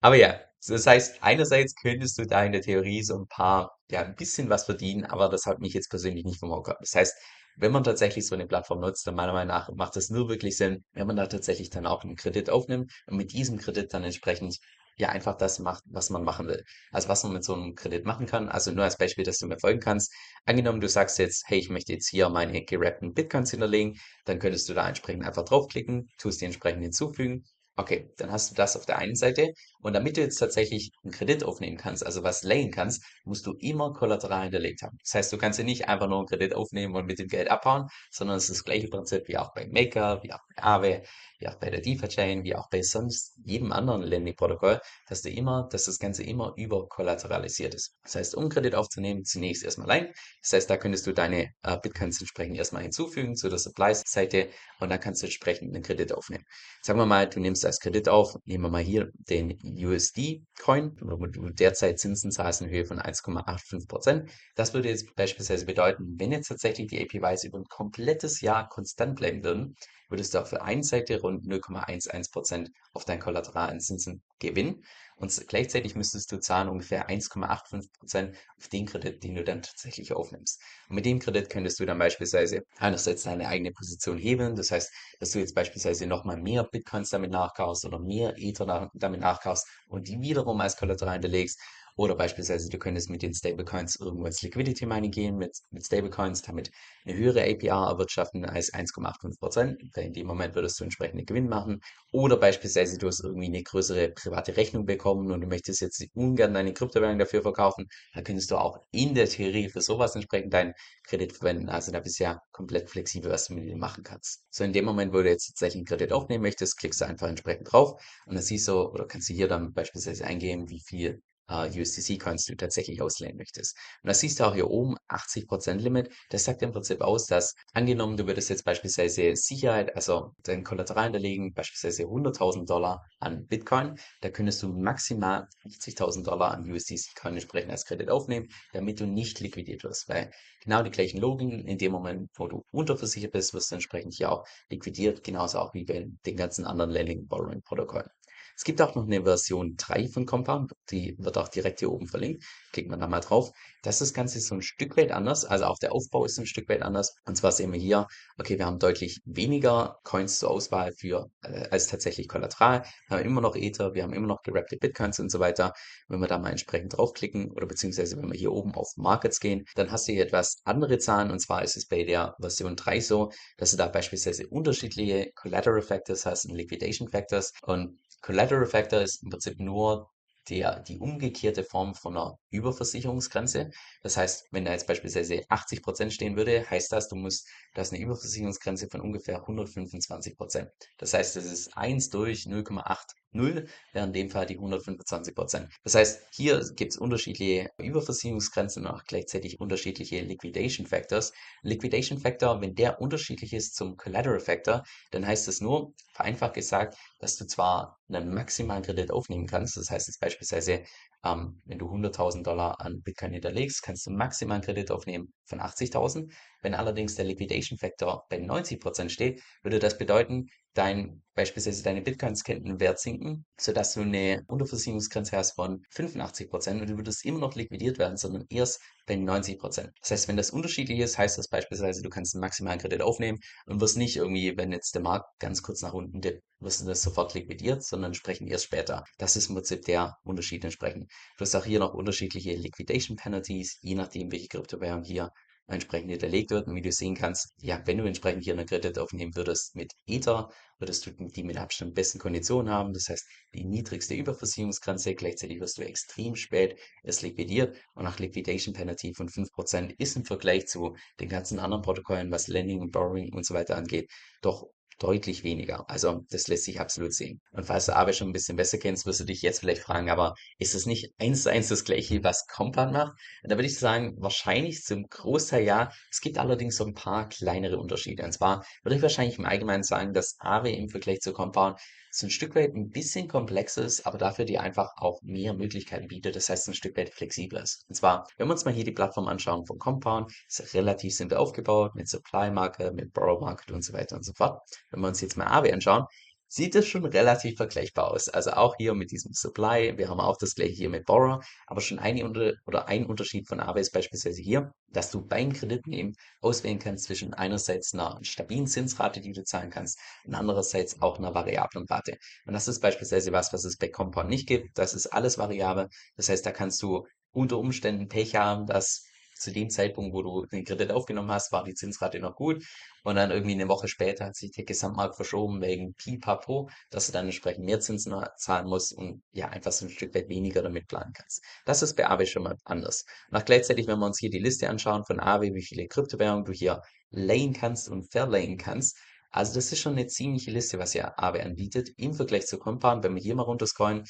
Aber 0.00 0.16
ja, 0.16 0.40
das 0.68 0.86
heißt, 0.86 1.18
einerseits 1.22 1.74
könntest 1.74 2.18
du 2.18 2.26
da 2.26 2.44
in 2.44 2.52
der 2.52 2.60
Theorie 2.62 3.02
so 3.02 3.16
ein 3.18 3.26
paar, 3.28 3.76
ja, 3.90 4.02
ein 4.02 4.16
bisschen 4.16 4.48
was 4.48 4.64
verdienen, 4.64 5.04
aber 5.04 5.28
das 5.28 5.46
hat 5.46 5.60
mich 5.60 5.74
jetzt 5.74 5.90
persönlich 5.90 6.24
nicht 6.24 6.38
vom 6.40 6.50
Hocker. 6.50 6.76
Das 6.80 6.94
heißt, 6.94 7.14
wenn 7.56 7.72
man 7.72 7.84
tatsächlich 7.84 8.26
so 8.26 8.34
eine 8.34 8.46
Plattform 8.46 8.80
nutzt, 8.80 9.06
dann 9.06 9.14
meiner 9.14 9.32
Meinung 9.32 9.48
nach 9.48 9.70
macht 9.74 9.96
das 9.96 10.10
nur 10.10 10.28
wirklich 10.28 10.56
Sinn, 10.56 10.84
wenn 10.92 11.06
man 11.06 11.16
da 11.16 11.26
tatsächlich 11.26 11.70
dann 11.70 11.86
auch 11.86 12.04
einen 12.04 12.16
Kredit 12.16 12.50
aufnimmt 12.50 12.92
und 13.06 13.16
mit 13.16 13.32
diesem 13.32 13.58
Kredit 13.58 13.92
dann 13.92 14.04
entsprechend 14.04 14.58
ja 14.98 15.10
einfach 15.10 15.36
das 15.36 15.58
macht, 15.58 15.84
was 15.86 16.10
man 16.10 16.24
machen 16.24 16.46
will. 16.48 16.64
Also 16.90 17.08
was 17.08 17.22
man 17.22 17.32
mit 17.34 17.44
so 17.44 17.54
einem 17.54 17.74
Kredit 17.74 18.06
machen 18.06 18.26
kann. 18.26 18.48
Also 18.48 18.72
nur 18.72 18.84
als 18.84 18.96
Beispiel, 18.96 19.24
dass 19.24 19.38
du 19.38 19.46
mir 19.46 19.58
folgen 19.58 19.80
kannst. 19.80 20.12
Angenommen, 20.46 20.80
du 20.80 20.88
sagst 20.88 21.18
jetzt, 21.18 21.44
hey, 21.48 21.58
ich 21.58 21.68
möchte 21.68 21.92
jetzt 21.92 22.08
hier 22.08 22.28
meine 22.30 22.64
gerappten 22.64 23.12
Bitcoins 23.12 23.50
hinterlegen, 23.50 23.98
dann 24.24 24.38
könntest 24.38 24.68
du 24.68 24.74
da 24.74 24.88
entsprechend 24.88 25.24
einfach 25.24 25.44
draufklicken, 25.44 26.08
tust 26.18 26.40
die 26.40 26.46
entsprechend 26.46 26.82
hinzufügen 26.82 27.44
Okay, 27.78 28.10
dann 28.16 28.32
hast 28.32 28.50
du 28.50 28.54
das 28.54 28.74
auf 28.74 28.86
der 28.86 28.98
einen 28.98 29.16
Seite. 29.16 29.52
Und 29.82 29.92
damit 29.92 30.16
du 30.16 30.22
jetzt 30.22 30.38
tatsächlich 30.38 30.92
einen 31.04 31.12
Kredit 31.12 31.44
aufnehmen 31.44 31.76
kannst, 31.76 32.04
also 32.06 32.22
was 32.22 32.42
leihen 32.42 32.70
kannst, 32.70 33.04
musst 33.24 33.46
du 33.46 33.52
immer 33.60 33.92
Kollateral 33.92 34.44
hinterlegt 34.44 34.80
haben. 34.82 34.96
Das 35.04 35.14
heißt, 35.14 35.32
du 35.32 35.36
kannst 35.36 35.58
ja 35.58 35.64
nicht 35.64 35.86
einfach 35.86 36.08
nur 36.08 36.18
einen 36.18 36.26
Kredit 36.26 36.54
aufnehmen 36.54 36.96
und 36.96 37.04
mit 37.04 37.18
dem 37.18 37.28
Geld 37.28 37.50
abhauen, 37.50 37.86
sondern 38.10 38.38
es 38.38 38.44
ist 38.44 38.60
das 38.60 38.64
gleiche 38.64 38.88
Prinzip 38.88 39.28
wie 39.28 39.36
auch 39.36 39.52
bei 39.52 39.66
Maker, 39.66 40.22
wie 40.22 40.32
auch 40.32 40.40
bei 40.56 40.62
Aave, 40.62 41.02
wie 41.38 41.48
auch 41.48 41.56
bei 41.56 41.68
der 41.68 41.82
DeFi-Chain, 41.82 42.44
wie 42.44 42.56
auch 42.56 42.68
bei 42.70 42.82
sonst 42.82 43.38
jedem 43.44 43.72
anderen 43.72 44.02
Lending-Protokoll, 44.02 44.80
dass 45.08 45.22
du 45.22 45.30
immer, 45.30 45.68
dass 45.70 45.84
das 45.84 45.98
Ganze 45.98 46.22
immer 46.22 46.54
überkollateralisiert 46.56 47.74
ist. 47.74 47.94
Das 48.02 48.14
heißt, 48.14 48.34
um 48.34 48.48
Kredit 48.48 48.74
aufzunehmen, 48.74 49.24
zunächst 49.24 49.62
erstmal 49.62 49.88
leihen. 49.88 50.08
Das 50.42 50.54
heißt, 50.54 50.70
da 50.70 50.78
könntest 50.78 51.06
du 51.06 51.12
deine 51.12 51.50
äh, 51.62 51.76
Bitcoins 51.78 52.20
entsprechend 52.20 52.56
erstmal 52.56 52.82
hinzufügen 52.82 53.36
zu 53.36 53.50
der 53.50 53.58
Supply-Seite 53.58 54.48
und 54.80 54.88
dann 54.88 55.00
kannst 55.00 55.22
du 55.22 55.26
entsprechend 55.26 55.74
einen 55.74 55.82
Kredit 55.82 56.12
aufnehmen. 56.12 56.44
Sagen 56.82 56.98
wir 56.98 57.06
mal, 57.06 57.28
du 57.28 57.38
nimmst 57.40 57.64
als 57.66 57.80
Kredit 57.80 58.08
auf, 58.08 58.36
nehmen 58.44 58.64
wir 58.64 58.70
mal 58.70 58.82
hier 58.82 59.10
den 59.14 59.58
USD-Coin, 59.62 60.96
wo 61.00 61.26
du 61.26 61.50
derzeit 61.50 61.98
Zinsen 61.98 62.30
zahlst 62.30 62.62
in 62.62 62.70
Höhe 62.70 62.84
von 62.84 62.98
1,85%. 62.98 64.28
Das 64.54 64.72
würde 64.72 64.88
jetzt 64.88 65.14
beispielsweise 65.14 65.66
bedeuten, 65.66 66.14
wenn 66.18 66.32
jetzt 66.32 66.48
tatsächlich 66.48 66.88
die 66.88 67.00
APYs 67.02 67.44
über 67.44 67.58
ein 67.58 67.64
komplettes 67.64 68.40
Jahr 68.40 68.68
konstant 68.68 69.16
bleiben 69.16 69.44
würden, 69.44 69.76
würdest 70.08 70.34
du 70.34 70.38
auf 70.38 70.50
der 70.50 70.62
einen 70.62 70.82
Seite 70.82 71.20
rund 71.20 71.44
0,11% 71.44 72.68
auf 72.92 73.04
dein 73.04 73.20
Kollateral 73.20 73.70
an 73.70 73.80
Zinsen 73.80 74.22
gewinnen 74.38 74.82
und 75.16 75.46
gleichzeitig 75.48 75.94
müsstest 75.94 76.30
du 76.30 76.38
zahlen 76.38 76.68
ungefähr 76.68 77.08
1,85% 77.08 78.34
auf 78.58 78.68
den 78.68 78.86
Kredit, 78.86 79.22
den 79.24 79.34
du 79.34 79.44
dann 79.44 79.62
tatsächlich 79.62 80.12
aufnimmst. 80.12 80.60
Und 80.88 80.96
mit 80.96 81.06
dem 81.06 81.18
Kredit 81.18 81.48
könntest 81.48 81.80
du 81.80 81.86
dann 81.86 81.98
beispielsweise 81.98 82.62
einerseits 82.78 83.22
deine 83.22 83.48
eigene 83.48 83.72
Position 83.72 84.18
hebeln, 84.18 84.56
das 84.56 84.70
heißt, 84.70 84.92
dass 85.18 85.30
du 85.30 85.38
jetzt 85.38 85.54
beispielsweise 85.54 86.06
nochmal 86.06 86.36
mehr 86.36 86.64
Bitcoins 86.64 87.10
damit 87.10 87.30
nachkaufst 87.30 87.84
oder 87.86 87.98
mehr 87.98 88.34
Ether 88.36 88.90
damit 88.94 89.20
nachkaufst 89.20 89.66
und 89.88 90.08
die 90.08 90.20
wiederum 90.20 90.60
als 90.60 90.76
Kollateral 90.76 91.14
hinterlegst 91.14 91.60
oder 91.96 92.14
beispielsweise, 92.14 92.68
du 92.68 92.78
könntest 92.78 93.10
mit 93.10 93.22
den 93.22 93.34
Stablecoins 93.34 93.96
irgendwo 93.96 94.26
ins 94.26 94.42
Liquidity 94.42 94.86
Mining 94.86 95.10
gehen, 95.10 95.36
mit, 95.36 95.56
mit 95.70 95.84
Stablecoins 95.84 96.42
damit 96.42 96.70
eine 97.04 97.16
höhere 97.16 97.42
APR 97.42 97.88
erwirtschaften 97.88 98.44
als 98.44 98.72
1,85%. 98.72 99.78
In 99.96 100.12
dem 100.12 100.26
Moment 100.26 100.54
würdest 100.54 100.78
du 100.78 100.84
entsprechende 100.84 101.24
Gewinn 101.24 101.48
machen. 101.48 101.80
Oder 102.12 102.36
beispielsweise, 102.36 102.98
du 102.98 103.06
hast 103.06 103.24
irgendwie 103.24 103.46
eine 103.46 103.62
größere 103.62 104.10
private 104.10 104.56
Rechnung 104.56 104.84
bekommen 104.84 105.30
und 105.32 105.40
du 105.40 105.46
möchtest 105.46 105.80
jetzt 105.80 106.04
ungern 106.14 106.54
deine 106.54 106.74
Kryptowährung 106.74 107.18
dafür 107.18 107.42
verkaufen. 107.42 107.88
Da 108.14 108.22
könntest 108.22 108.50
du 108.50 108.56
auch 108.56 108.78
in 108.90 109.14
der 109.14 109.28
Theorie 109.28 109.68
für 109.70 109.80
sowas 109.80 110.14
entsprechend 110.14 110.52
deinen 110.52 110.74
Kredit 111.04 111.32
verwenden. 111.32 111.68
Also 111.68 111.92
da 111.92 112.00
bist 112.00 112.20
du 112.20 112.24
ja 112.24 112.40
komplett 112.52 112.90
flexibel, 112.90 113.30
was 113.32 113.46
du 113.48 113.54
mit 113.54 113.68
dem 113.68 113.78
machen 113.78 114.04
kannst. 114.04 114.44
So 114.50 114.64
in 114.64 114.72
dem 114.72 114.84
Moment, 114.84 115.12
wo 115.12 115.22
du 115.22 115.28
jetzt 115.30 115.46
tatsächlich 115.48 115.80
einen 115.80 115.86
Kredit 115.86 116.12
aufnehmen 116.12 116.42
möchtest, 116.42 116.76
klickst 116.78 117.00
du 117.00 117.06
einfach 117.06 117.28
entsprechend 117.28 117.72
drauf 117.72 117.92
und 118.26 118.34
dann 118.34 118.42
siehst 118.42 118.68
du 118.68 118.82
oder 118.82 119.06
kannst 119.06 119.28
du 119.28 119.34
hier 119.34 119.48
dann 119.48 119.72
beispielsweise 119.72 120.24
eingeben, 120.26 120.68
wie 120.68 120.80
viel 120.80 121.22
uh, 121.50 121.66
USDC-Coins 121.66 122.46
du 122.46 122.56
tatsächlich 122.56 123.00
ausleihen 123.02 123.36
möchtest. 123.36 123.76
Und 124.02 124.08
das 124.08 124.20
siehst 124.20 124.40
du 124.40 124.44
auch 124.44 124.54
hier 124.54 124.70
oben, 124.70 124.96
80% 125.08 125.74
Limit. 125.74 126.10
Das 126.30 126.44
sagt 126.44 126.62
im 126.62 126.72
Prinzip 126.72 127.00
aus, 127.00 127.26
dass 127.26 127.54
angenommen, 127.72 128.16
du 128.16 128.26
würdest 128.26 128.50
jetzt 128.50 128.64
beispielsweise 128.64 129.34
Sicherheit, 129.36 129.94
also 129.94 130.32
dein 130.42 130.64
Kollateral 130.64 131.04
hinterlegen, 131.04 131.52
beispielsweise 131.52 132.04
100.000 132.04 132.66
Dollar 132.66 133.04
an 133.20 133.46
Bitcoin, 133.46 133.98
da 134.20 134.30
könntest 134.30 134.62
du 134.62 134.68
maximal 134.68 135.46
50.000 135.64 136.24
Dollar 136.24 136.52
an 136.52 136.70
USDC-Coin 136.70 137.34
entsprechend 137.34 137.70
als 137.70 137.84
Kredit 137.84 138.10
aufnehmen, 138.10 138.48
damit 138.72 139.00
du 139.00 139.06
nicht 139.06 139.40
liquidiert 139.40 139.84
wirst, 139.84 140.08
weil 140.08 140.30
genau 140.62 140.82
die 140.82 140.90
gleichen 140.90 141.20
Logiken, 141.20 141.66
in 141.66 141.78
dem 141.78 141.92
Moment, 141.92 142.30
wo 142.34 142.48
du 142.48 142.64
unterversichert 142.70 143.32
bist, 143.32 143.54
wirst 143.54 143.70
du 143.70 143.76
entsprechend 143.76 144.14
hier 144.14 144.32
auch 144.32 144.46
liquidiert, 144.68 145.22
genauso 145.22 145.58
auch 145.58 145.74
wie 145.74 145.84
bei 145.84 146.06
den 146.24 146.36
ganzen 146.36 146.64
anderen 146.64 146.90
Lending 146.90 147.26
Borrowing 147.26 147.62
Protokollen. 147.62 148.10
Es 148.56 148.64
gibt 148.64 148.80
auch 148.80 148.94
noch 148.94 149.04
eine 149.04 149.22
Version 149.22 149.74
3 149.76 150.08
von 150.08 150.24
Compound, 150.24 150.72
die 150.90 151.14
wird 151.18 151.36
auch 151.36 151.48
direkt 151.48 151.80
hier 151.80 151.92
oben 151.92 152.08
verlinkt. 152.08 152.42
Klickt 152.72 152.88
man 152.90 153.00
da 153.00 153.06
mal 153.06 153.20
drauf. 153.20 153.50
Das 153.82 154.00
ist 154.00 154.10
das 154.10 154.14
Ganze 154.14 154.40
so 154.40 154.54
ein 154.54 154.62
Stück 154.62 154.96
weit 154.96 155.12
anders, 155.12 155.44
also 155.44 155.66
auch 155.66 155.78
der 155.78 155.92
Aufbau 155.92 156.24
ist 156.24 156.38
ein 156.38 156.46
Stück 156.46 156.68
weit 156.70 156.82
anders. 156.82 157.14
Und 157.26 157.36
zwar 157.36 157.52
sehen 157.52 157.70
wir 157.72 157.78
hier, 157.78 158.06
okay, 158.38 158.58
wir 158.58 158.64
haben 158.64 158.78
deutlich 158.78 159.20
weniger 159.26 159.98
Coins 160.04 160.38
zur 160.38 160.50
Auswahl 160.50 160.92
für 160.92 161.30
äh, 161.42 161.68
als 161.70 161.86
tatsächlich 161.86 162.28
Kollateral. 162.28 162.84
Wir 163.08 163.18
haben 163.18 163.26
immer 163.26 163.42
noch 163.42 163.56
Ether, 163.56 163.92
wir 163.92 164.02
haben 164.02 164.14
immer 164.14 164.26
noch 164.26 164.42
gerappte 164.42 164.78
Bitcoins 164.78 165.20
und 165.20 165.30
so 165.30 165.38
weiter. 165.38 165.74
Wenn 166.08 166.20
wir 166.20 166.26
da 166.26 166.38
mal 166.38 166.50
entsprechend 166.50 166.96
draufklicken 166.96 167.50
oder 167.50 167.66
beziehungsweise 167.66 168.16
wenn 168.16 168.32
wir 168.32 168.38
hier 168.38 168.52
oben 168.52 168.74
auf 168.74 168.88
Markets 168.96 169.38
gehen, 169.38 169.66
dann 169.74 169.92
hast 169.92 170.08
du 170.08 170.12
hier 170.12 170.24
etwas 170.24 170.56
andere 170.64 170.98
Zahlen 170.98 171.30
und 171.30 171.40
zwar 171.40 171.62
ist 171.62 171.76
es 171.76 171.86
bei 171.86 172.04
der 172.04 172.34
Version 172.40 172.74
3 172.74 173.00
so, 173.00 173.30
dass 173.58 173.70
du 173.72 173.76
da 173.76 173.86
beispielsweise 173.86 174.46
unterschiedliche 174.48 175.30
Collateral 175.34 175.82
Factors 175.82 176.24
hast 176.24 176.46
und 176.46 176.54
Liquidation 176.54 177.08
Factors 177.08 177.52
und 177.62 177.98
Collateral 178.26 178.66
Factor 178.66 179.02
ist 179.02 179.22
im 179.22 179.30
Prinzip 179.30 179.60
nur 179.60 180.10
der, 180.48 180.80
die 180.80 180.98
umgekehrte 180.98 181.62
Form 181.62 181.94
von 181.94 182.16
einer 182.16 182.36
Überversicherungsgrenze. 182.50 183.70
Das 184.02 184.16
heißt, 184.16 184.48
wenn 184.50 184.64
da 184.64 184.72
jetzt 184.72 184.88
beispielsweise 184.88 185.44
80 185.48 185.80
Prozent 185.80 186.12
stehen 186.12 186.36
würde, 186.36 186.68
heißt 186.68 186.90
das, 186.90 187.08
du 187.08 187.14
musst, 187.14 187.48
du 187.74 187.80
hast 187.80 187.92
eine 187.92 188.02
Überversicherungsgrenze 188.02 188.88
von 188.88 189.00
ungefähr 189.00 189.42
125 189.42 190.36
Prozent. 190.36 190.70
Das 190.98 191.14
heißt, 191.14 191.36
das 191.36 191.44
ist 191.44 191.76
1 191.76 192.10
durch 192.10 192.46
0,8 192.46 193.12
0, 193.36 193.66
wäre 193.92 194.06
in 194.06 194.12
dem 194.12 194.30
Fall 194.30 194.46
die 194.46 194.56
125 194.56 195.34
Prozent. 195.34 195.68
Das 195.84 195.94
heißt, 195.94 196.22
hier 196.32 196.60
gibt 196.74 196.92
es 196.92 196.98
unterschiedliche 196.98 197.70
Überversicherungsgrenzen 197.78 198.86
und 198.86 198.92
auch 198.92 199.04
gleichzeitig 199.04 199.60
unterschiedliche 199.60 200.20
Liquidation 200.20 200.86
Factors. 200.86 201.32
Liquidation 201.62 202.18
Factor, 202.18 202.60
wenn 202.60 202.74
der 202.74 203.00
unterschiedlich 203.00 203.52
ist 203.52 203.76
zum 203.76 203.96
Collateral 203.96 204.40
Factor, 204.40 204.82
dann 205.10 205.26
heißt 205.26 205.46
das 205.48 205.60
nur, 205.60 205.92
vereinfacht 206.12 206.54
gesagt, 206.54 206.96
dass 207.20 207.36
du 207.36 207.46
zwar 207.46 207.98
einen 208.08 208.32
maximalen 208.32 208.82
Kredit 208.82 209.10
aufnehmen 209.10 209.46
kannst, 209.46 209.76
das 209.76 209.90
heißt 209.90 210.08
jetzt 210.08 210.20
beispielsweise 210.20 210.82
ähm, 211.26 211.60
wenn 211.64 211.78
du 211.78 211.86
100.000 211.86 212.42
Dollar 212.42 212.80
an 212.80 213.02
Bitcoin 213.02 213.32
hinterlegst, 213.32 213.82
kannst 213.82 214.06
du 214.06 214.10
maximal 214.10 214.56
einen 214.56 214.64
Kredit 214.64 214.90
aufnehmen 214.90 215.32
von 215.44 215.60
80.000. 215.60 216.30
Wenn 216.62 216.74
allerdings 216.74 217.14
der 217.14 217.24
Liquidation 217.24 217.78
Factor 217.78 218.24
bei 218.28 218.38
90% 218.38 219.08
steht, 219.08 219.42
würde 219.62 219.78
das 219.78 219.98
bedeuten, 219.98 220.48
dein, 220.74 221.22
beispielsweise 221.34 221.82
deine 221.82 222.02
Bitcoins 222.02 222.44
könnten 222.44 222.80
Wert 222.80 223.00
sinken, 223.00 223.46
sodass 223.58 223.94
du 223.94 224.02
eine 224.02 224.42
Unterversicherungsgrenze 224.46 225.36
hast 225.36 225.54
von 225.54 225.82
85% 225.94 226.80
und 226.80 226.90
du 226.90 226.96
würdest 226.96 227.24
immer 227.24 227.38
noch 227.38 227.54
liquidiert 227.54 227.98
werden, 227.98 228.16
sondern 228.16 228.44
erst 228.50 228.80
bei 229.06 229.14
90%. 229.14 229.92
Das 230.00 230.10
heißt, 230.10 230.28
wenn 230.28 230.36
das 230.36 230.50
unterschiedlich 230.50 230.98
ist, 230.98 231.18
heißt 231.18 231.38
das 231.38 231.48
beispielsweise, 231.48 232.02
du 232.02 232.10
kannst 232.10 232.34
einen 232.34 232.40
maximalen 232.40 232.80
Kredit 232.80 233.02
aufnehmen 233.02 233.38
und 233.66 233.80
wirst 233.80 233.96
nicht 233.96 234.16
irgendwie, 234.16 234.56
wenn 234.56 234.72
jetzt 234.72 234.94
der 234.94 235.02
Markt 235.02 235.26
ganz 235.38 235.62
kurz 235.62 235.82
nach 235.82 235.92
unten 235.92 236.20
dippt, 236.20 236.42
wirst 236.60 236.82
du 236.82 236.86
das 236.86 237.02
sofort 237.02 237.34
liquidiert, 237.34 237.84
sondern 237.84 238.10
entsprechend 238.10 238.50
erst 238.50 238.64
später. 238.64 239.04
Das 239.18 239.36
ist 239.36 239.48
im 239.48 239.54
Prinzip 239.54 239.82
der 239.84 240.16
Unterschied 240.24 240.64
entsprechend. 240.64 241.10
Du 241.38 241.42
hast 241.42 241.54
auch 241.54 241.64
hier 241.64 241.78
noch 241.78 241.94
unterschiedliche 241.94 242.54
Liquidation 242.54 243.16
Penalties, 243.16 243.78
je 243.80 243.94
nachdem, 243.94 244.32
welche 244.32 244.48
Kryptowährung 244.48 245.04
hier 245.04 245.30
entsprechend 245.68 246.10
hinterlegt 246.10 246.50
wird. 246.50 246.66
Und 246.66 246.74
wie 246.76 246.82
du 246.82 246.92
sehen 246.92 247.14
kannst, 247.14 247.52
ja, 247.58 247.82
wenn 247.86 247.98
du 247.98 248.04
entsprechend 248.04 248.44
hier 248.44 248.54
einen 248.54 248.66
Kredit 248.66 248.98
aufnehmen 248.98 249.34
würdest 249.34 249.74
mit 249.74 249.92
Ether, 250.06 250.50
würdest 250.78 251.06
du 251.06 251.10
die 251.10 251.42
mit 251.42 251.56
Abstand 251.56 251.94
besten 251.94 252.18
Konditionen 252.18 252.72
haben. 252.72 252.92
Das 252.92 253.08
heißt, 253.08 253.26
die 253.54 253.64
niedrigste 253.64 254.14
Überversicherungsgrenze. 254.14 255.14
Gleichzeitig 255.14 255.60
wirst 255.60 255.78
du 255.78 255.82
extrem 255.82 256.36
spät 256.36 256.78
erst 257.02 257.22
liquidiert 257.22 257.76
und 257.94 258.04
nach 258.04 258.18
Liquidation 258.18 258.74
Penalty 258.74 259.14
von 259.14 259.28
5% 259.28 259.94
ist 259.98 260.16
im 260.16 260.24
Vergleich 260.24 260.66
zu 260.66 260.96
den 261.20 261.28
ganzen 261.28 261.58
anderen 261.58 261.82
Protokollen, 261.82 262.30
was 262.30 262.48
Lending 262.48 262.80
und 262.80 262.92
Borrowing 262.92 263.32
und 263.32 263.46
so 263.46 263.54
weiter 263.54 263.76
angeht, 263.76 264.10
doch 264.42 264.68
deutlich 264.98 265.44
weniger. 265.44 265.88
Also 265.88 266.24
das 266.30 266.48
lässt 266.48 266.64
sich 266.64 266.80
absolut 266.80 267.12
sehen. 267.12 267.40
Und 267.52 267.64
falls 267.64 267.86
du 267.86 267.96
Aave 267.96 268.12
schon 268.12 268.28
ein 268.28 268.32
bisschen 268.32 268.56
besser 268.56 268.78
kennst, 268.78 269.06
wirst 269.06 269.20
du 269.20 269.24
dich 269.24 269.42
jetzt 269.42 269.60
vielleicht 269.60 269.82
fragen, 269.82 270.10
aber 270.10 270.34
ist 270.58 270.74
das 270.74 270.86
nicht 270.86 271.12
eins 271.18 271.42
zu 271.42 271.50
eins 271.50 271.68
das 271.68 271.84
gleiche, 271.84 272.22
was 272.24 272.46
Compound 272.46 272.92
macht? 272.92 273.12
Und 273.42 273.50
da 273.50 273.56
würde 273.56 273.66
ich 273.66 273.78
sagen, 273.78 274.14
wahrscheinlich 274.18 274.82
zum 274.82 275.06
Großteil 275.08 275.64
ja. 275.64 275.90
Es 276.10 276.20
gibt 276.20 276.38
allerdings 276.38 276.76
so 276.76 276.84
ein 276.84 276.94
paar 276.94 277.28
kleinere 277.28 277.78
Unterschiede. 277.78 278.24
Und 278.24 278.32
zwar 278.32 278.64
würde 278.82 278.96
ich 278.96 279.02
wahrscheinlich 279.02 279.38
im 279.38 279.46
Allgemeinen 279.46 279.82
sagen, 279.82 280.12
dass 280.12 280.36
Aave 280.38 280.70
im 280.70 280.88
Vergleich 280.88 281.20
zu 281.20 281.32
Compound 281.32 281.78
so 282.16 282.26
ein 282.26 282.30
Stück 282.30 282.54
weit 282.54 282.74
ein 282.74 282.88
bisschen 282.90 283.28
komplexer 283.28 283.84
ist, 283.84 284.06
aber 284.06 284.16
dafür 284.16 284.46
dir 284.46 284.62
einfach 284.62 284.92
auch 284.96 285.20
mehr 285.22 285.52
Möglichkeiten 285.52 286.08
bietet. 286.08 286.34
Das 286.34 286.48
heißt, 286.48 286.66
ein 286.68 286.74
Stück 286.74 286.96
weit 286.96 287.10
flexibler 287.10 287.62
ist. 287.62 287.84
Und 287.88 287.94
zwar, 287.94 288.26
wenn 288.38 288.48
wir 288.48 288.52
uns 288.52 288.64
mal 288.64 288.72
hier 288.72 288.84
die 288.84 288.92
Plattform 288.92 289.28
anschauen 289.28 289.66
von 289.66 289.78
Compound, 289.78 290.32
ist 290.48 290.72
relativ 290.72 291.14
simpel 291.14 291.36
aufgebaut 291.36 291.94
mit 291.94 292.08
Supply 292.08 292.50
Market, 292.50 292.94
mit 292.94 293.12
Borrow 293.12 293.40
Market 293.40 293.70
und 293.70 293.84
so 293.84 293.92
weiter 293.92 294.16
und 294.16 294.24
so 294.24 294.32
fort. 294.32 294.60
Wenn 294.90 295.00
wir 295.00 295.08
uns 295.08 295.20
jetzt 295.20 295.36
mal 295.36 295.46
Aave 295.46 295.72
anschauen, 295.74 296.06
sieht 296.48 296.74
es 296.74 296.86
schon 296.86 297.04
relativ 297.04 297.56
vergleichbar 297.56 298.10
aus. 298.10 298.28
Also 298.28 298.52
auch 298.52 298.76
hier 298.76 298.94
mit 298.94 299.10
diesem 299.10 299.32
Supply, 299.32 299.96
wir 299.96 300.08
haben 300.08 300.20
auch 300.20 300.36
das 300.36 300.54
gleiche 300.54 300.72
hier 300.72 300.90
mit 300.90 301.04
Borrow, 301.04 301.44
aber 301.66 301.80
schon 301.80 301.98
eine 301.98 302.24
oder 302.66 302.88
ein 302.88 303.06
Unterschied 303.06 303.48
von 303.48 303.60
ist 303.76 303.92
beispielsweise 303.92 304.40
hier, 304.40 304.72
dass 304.88 305.10
du 305.10 305.26
beim 305.26 305.52
Kreditnehmen 305.52 306.14
auswählen 306.40 306.78
kannst 306.78 307.04
zwischen 307.04 307.34
einerseits 307.34 307.92
einer 307.92 308.18
stabilen 308.22 308.66
Zinsrate, 308.66 309.20
die 309.20 309.32
du 309.32 309.44
zahlen 309.44 309.70
kannst, 309.70 309.98
und 310.24 310.34
andererseits 310.34 311.02
auch 311.02 311.18
einer 311.18 311.34
variablen 311.34 311.84
Rate. 311.88 312.16
Und 312.46 312.54
das 312.54 312.68
ist 312.68 312.80
beispielsweise 312.80 313.32
was, 313.32 313.52
was 313.52 313.64
es 313.64 313.76
bei 313.76 313.88
Compound 313.88 314.28
nicht 314.28 314.46
gibt. 314.46 314.78
Das 314.78 314.94
ist 314.94 315.06
alles 315.06 315.38
variabel. 315.38 315.88
Das 316.16 316.28
heißt, 316.28 316.46
da 316.46 316.52
kannst 316.52 316.82
du 316.82 317.06
unter 317.32 317.58
Umständen 317.58 318.08
Pech 318.08 318.34
haben, 318.36 318.66
dass 318.66 319.04
zu 319.36 319.52
dem 319.52 319.70
Zeitpunkt, 319.70 320.14
wo 320.14 320.22
du 320.22 320.46
den 320.46 320.64
Kredit 320.64 320.90
aufgenommen 320.90 321.30
hast, 321.30 321.52
war 321.52 321.64
die 321.64 321.74
Zinsrate 321.74 322.18
noch 322.20 322.34
gut. 322.34 322.64
Und 323.04 323.16
dann 323.16 323.30
irgendwie 323.30 323.52
eine 323.52 323.68
Woche 323.68 323.88
später 323.88 324.26
hat 324.26 324.36
sich 324.36 324.50
der 324.52 324.64
Gesamtmarkt 324.64 325.16
verschoben 325.16 325.60
wegen 325.60 325.94
Pipapo, 325.94 326.68
dass 326.90 327.06
du 327.06 327.12
dann 327.12 327.26
entsprechend 327.26 327.64
mehr 327.64 327.80
Zinsen 327.80 328.14
zahlen 328.36 328.66
musst 328.66 328.92
und 328.92 329.22
ja, 329.32 329.48
einfach 329.48 329.72
so 329.72 329.86
ein 329.86 329.90
Stück 329.90 330.14
weit 330.14 330.28
weniger 330.28 330.62
damit 330.62 330.88
planen 330.88 331.12
kannst. 331.12 331.42
Das 331.64 331.82
ist 331.82 331.94
bei 331.94 332.08
Aave 332.08 332.26
schon 332.26 332.42
mal 332.42 332.56
anders. 332.64 333.04
Und 333.30 333.38
auch 333.38 333.44
gleichzeitig, 333.44 333.86
wenn 333.86 333.98
wir 333.98 334.06
uns 334.06 334.18
hier 334.18 334.30
die 334.30 334.40
Liste 334.40 334.68
anschauen 334.68 335.04
von 335.04 335.20
Aave, 335.20 335.54
wie 335.54 335.62
viele 335.62 335.86
Kryptowährungen 335.86 336.44
du 336.44 336.52
hier 336.52 336.80
leihen 337.10 337.52
kannst 337.52 337.88
und 337.88 338.10
verleihen 338.10 338.56
kannst, 338.56 338.98
also 339.30 339.54
das 339.54 339.70
ist 339.70 339.80
schon 339.80 339.92
eine 339.92 340.06
ziemliche 340.06 340.50
Liste, 340.50 340.78
was 340.78 340.94
ja 340.94 341.12
Aave 341.16 341.42
anbietet 341.42 341.90
im 341.96 342.14
Vergleich 342.14 342.46
zu 342.46 342.58
Compound. 342.58 343.04
Wenn 343.04 343.14
wir 343.14 343.22
hier 343.22 343.34
mal 343.34 343.42
runterscrollen, 343.42 344.04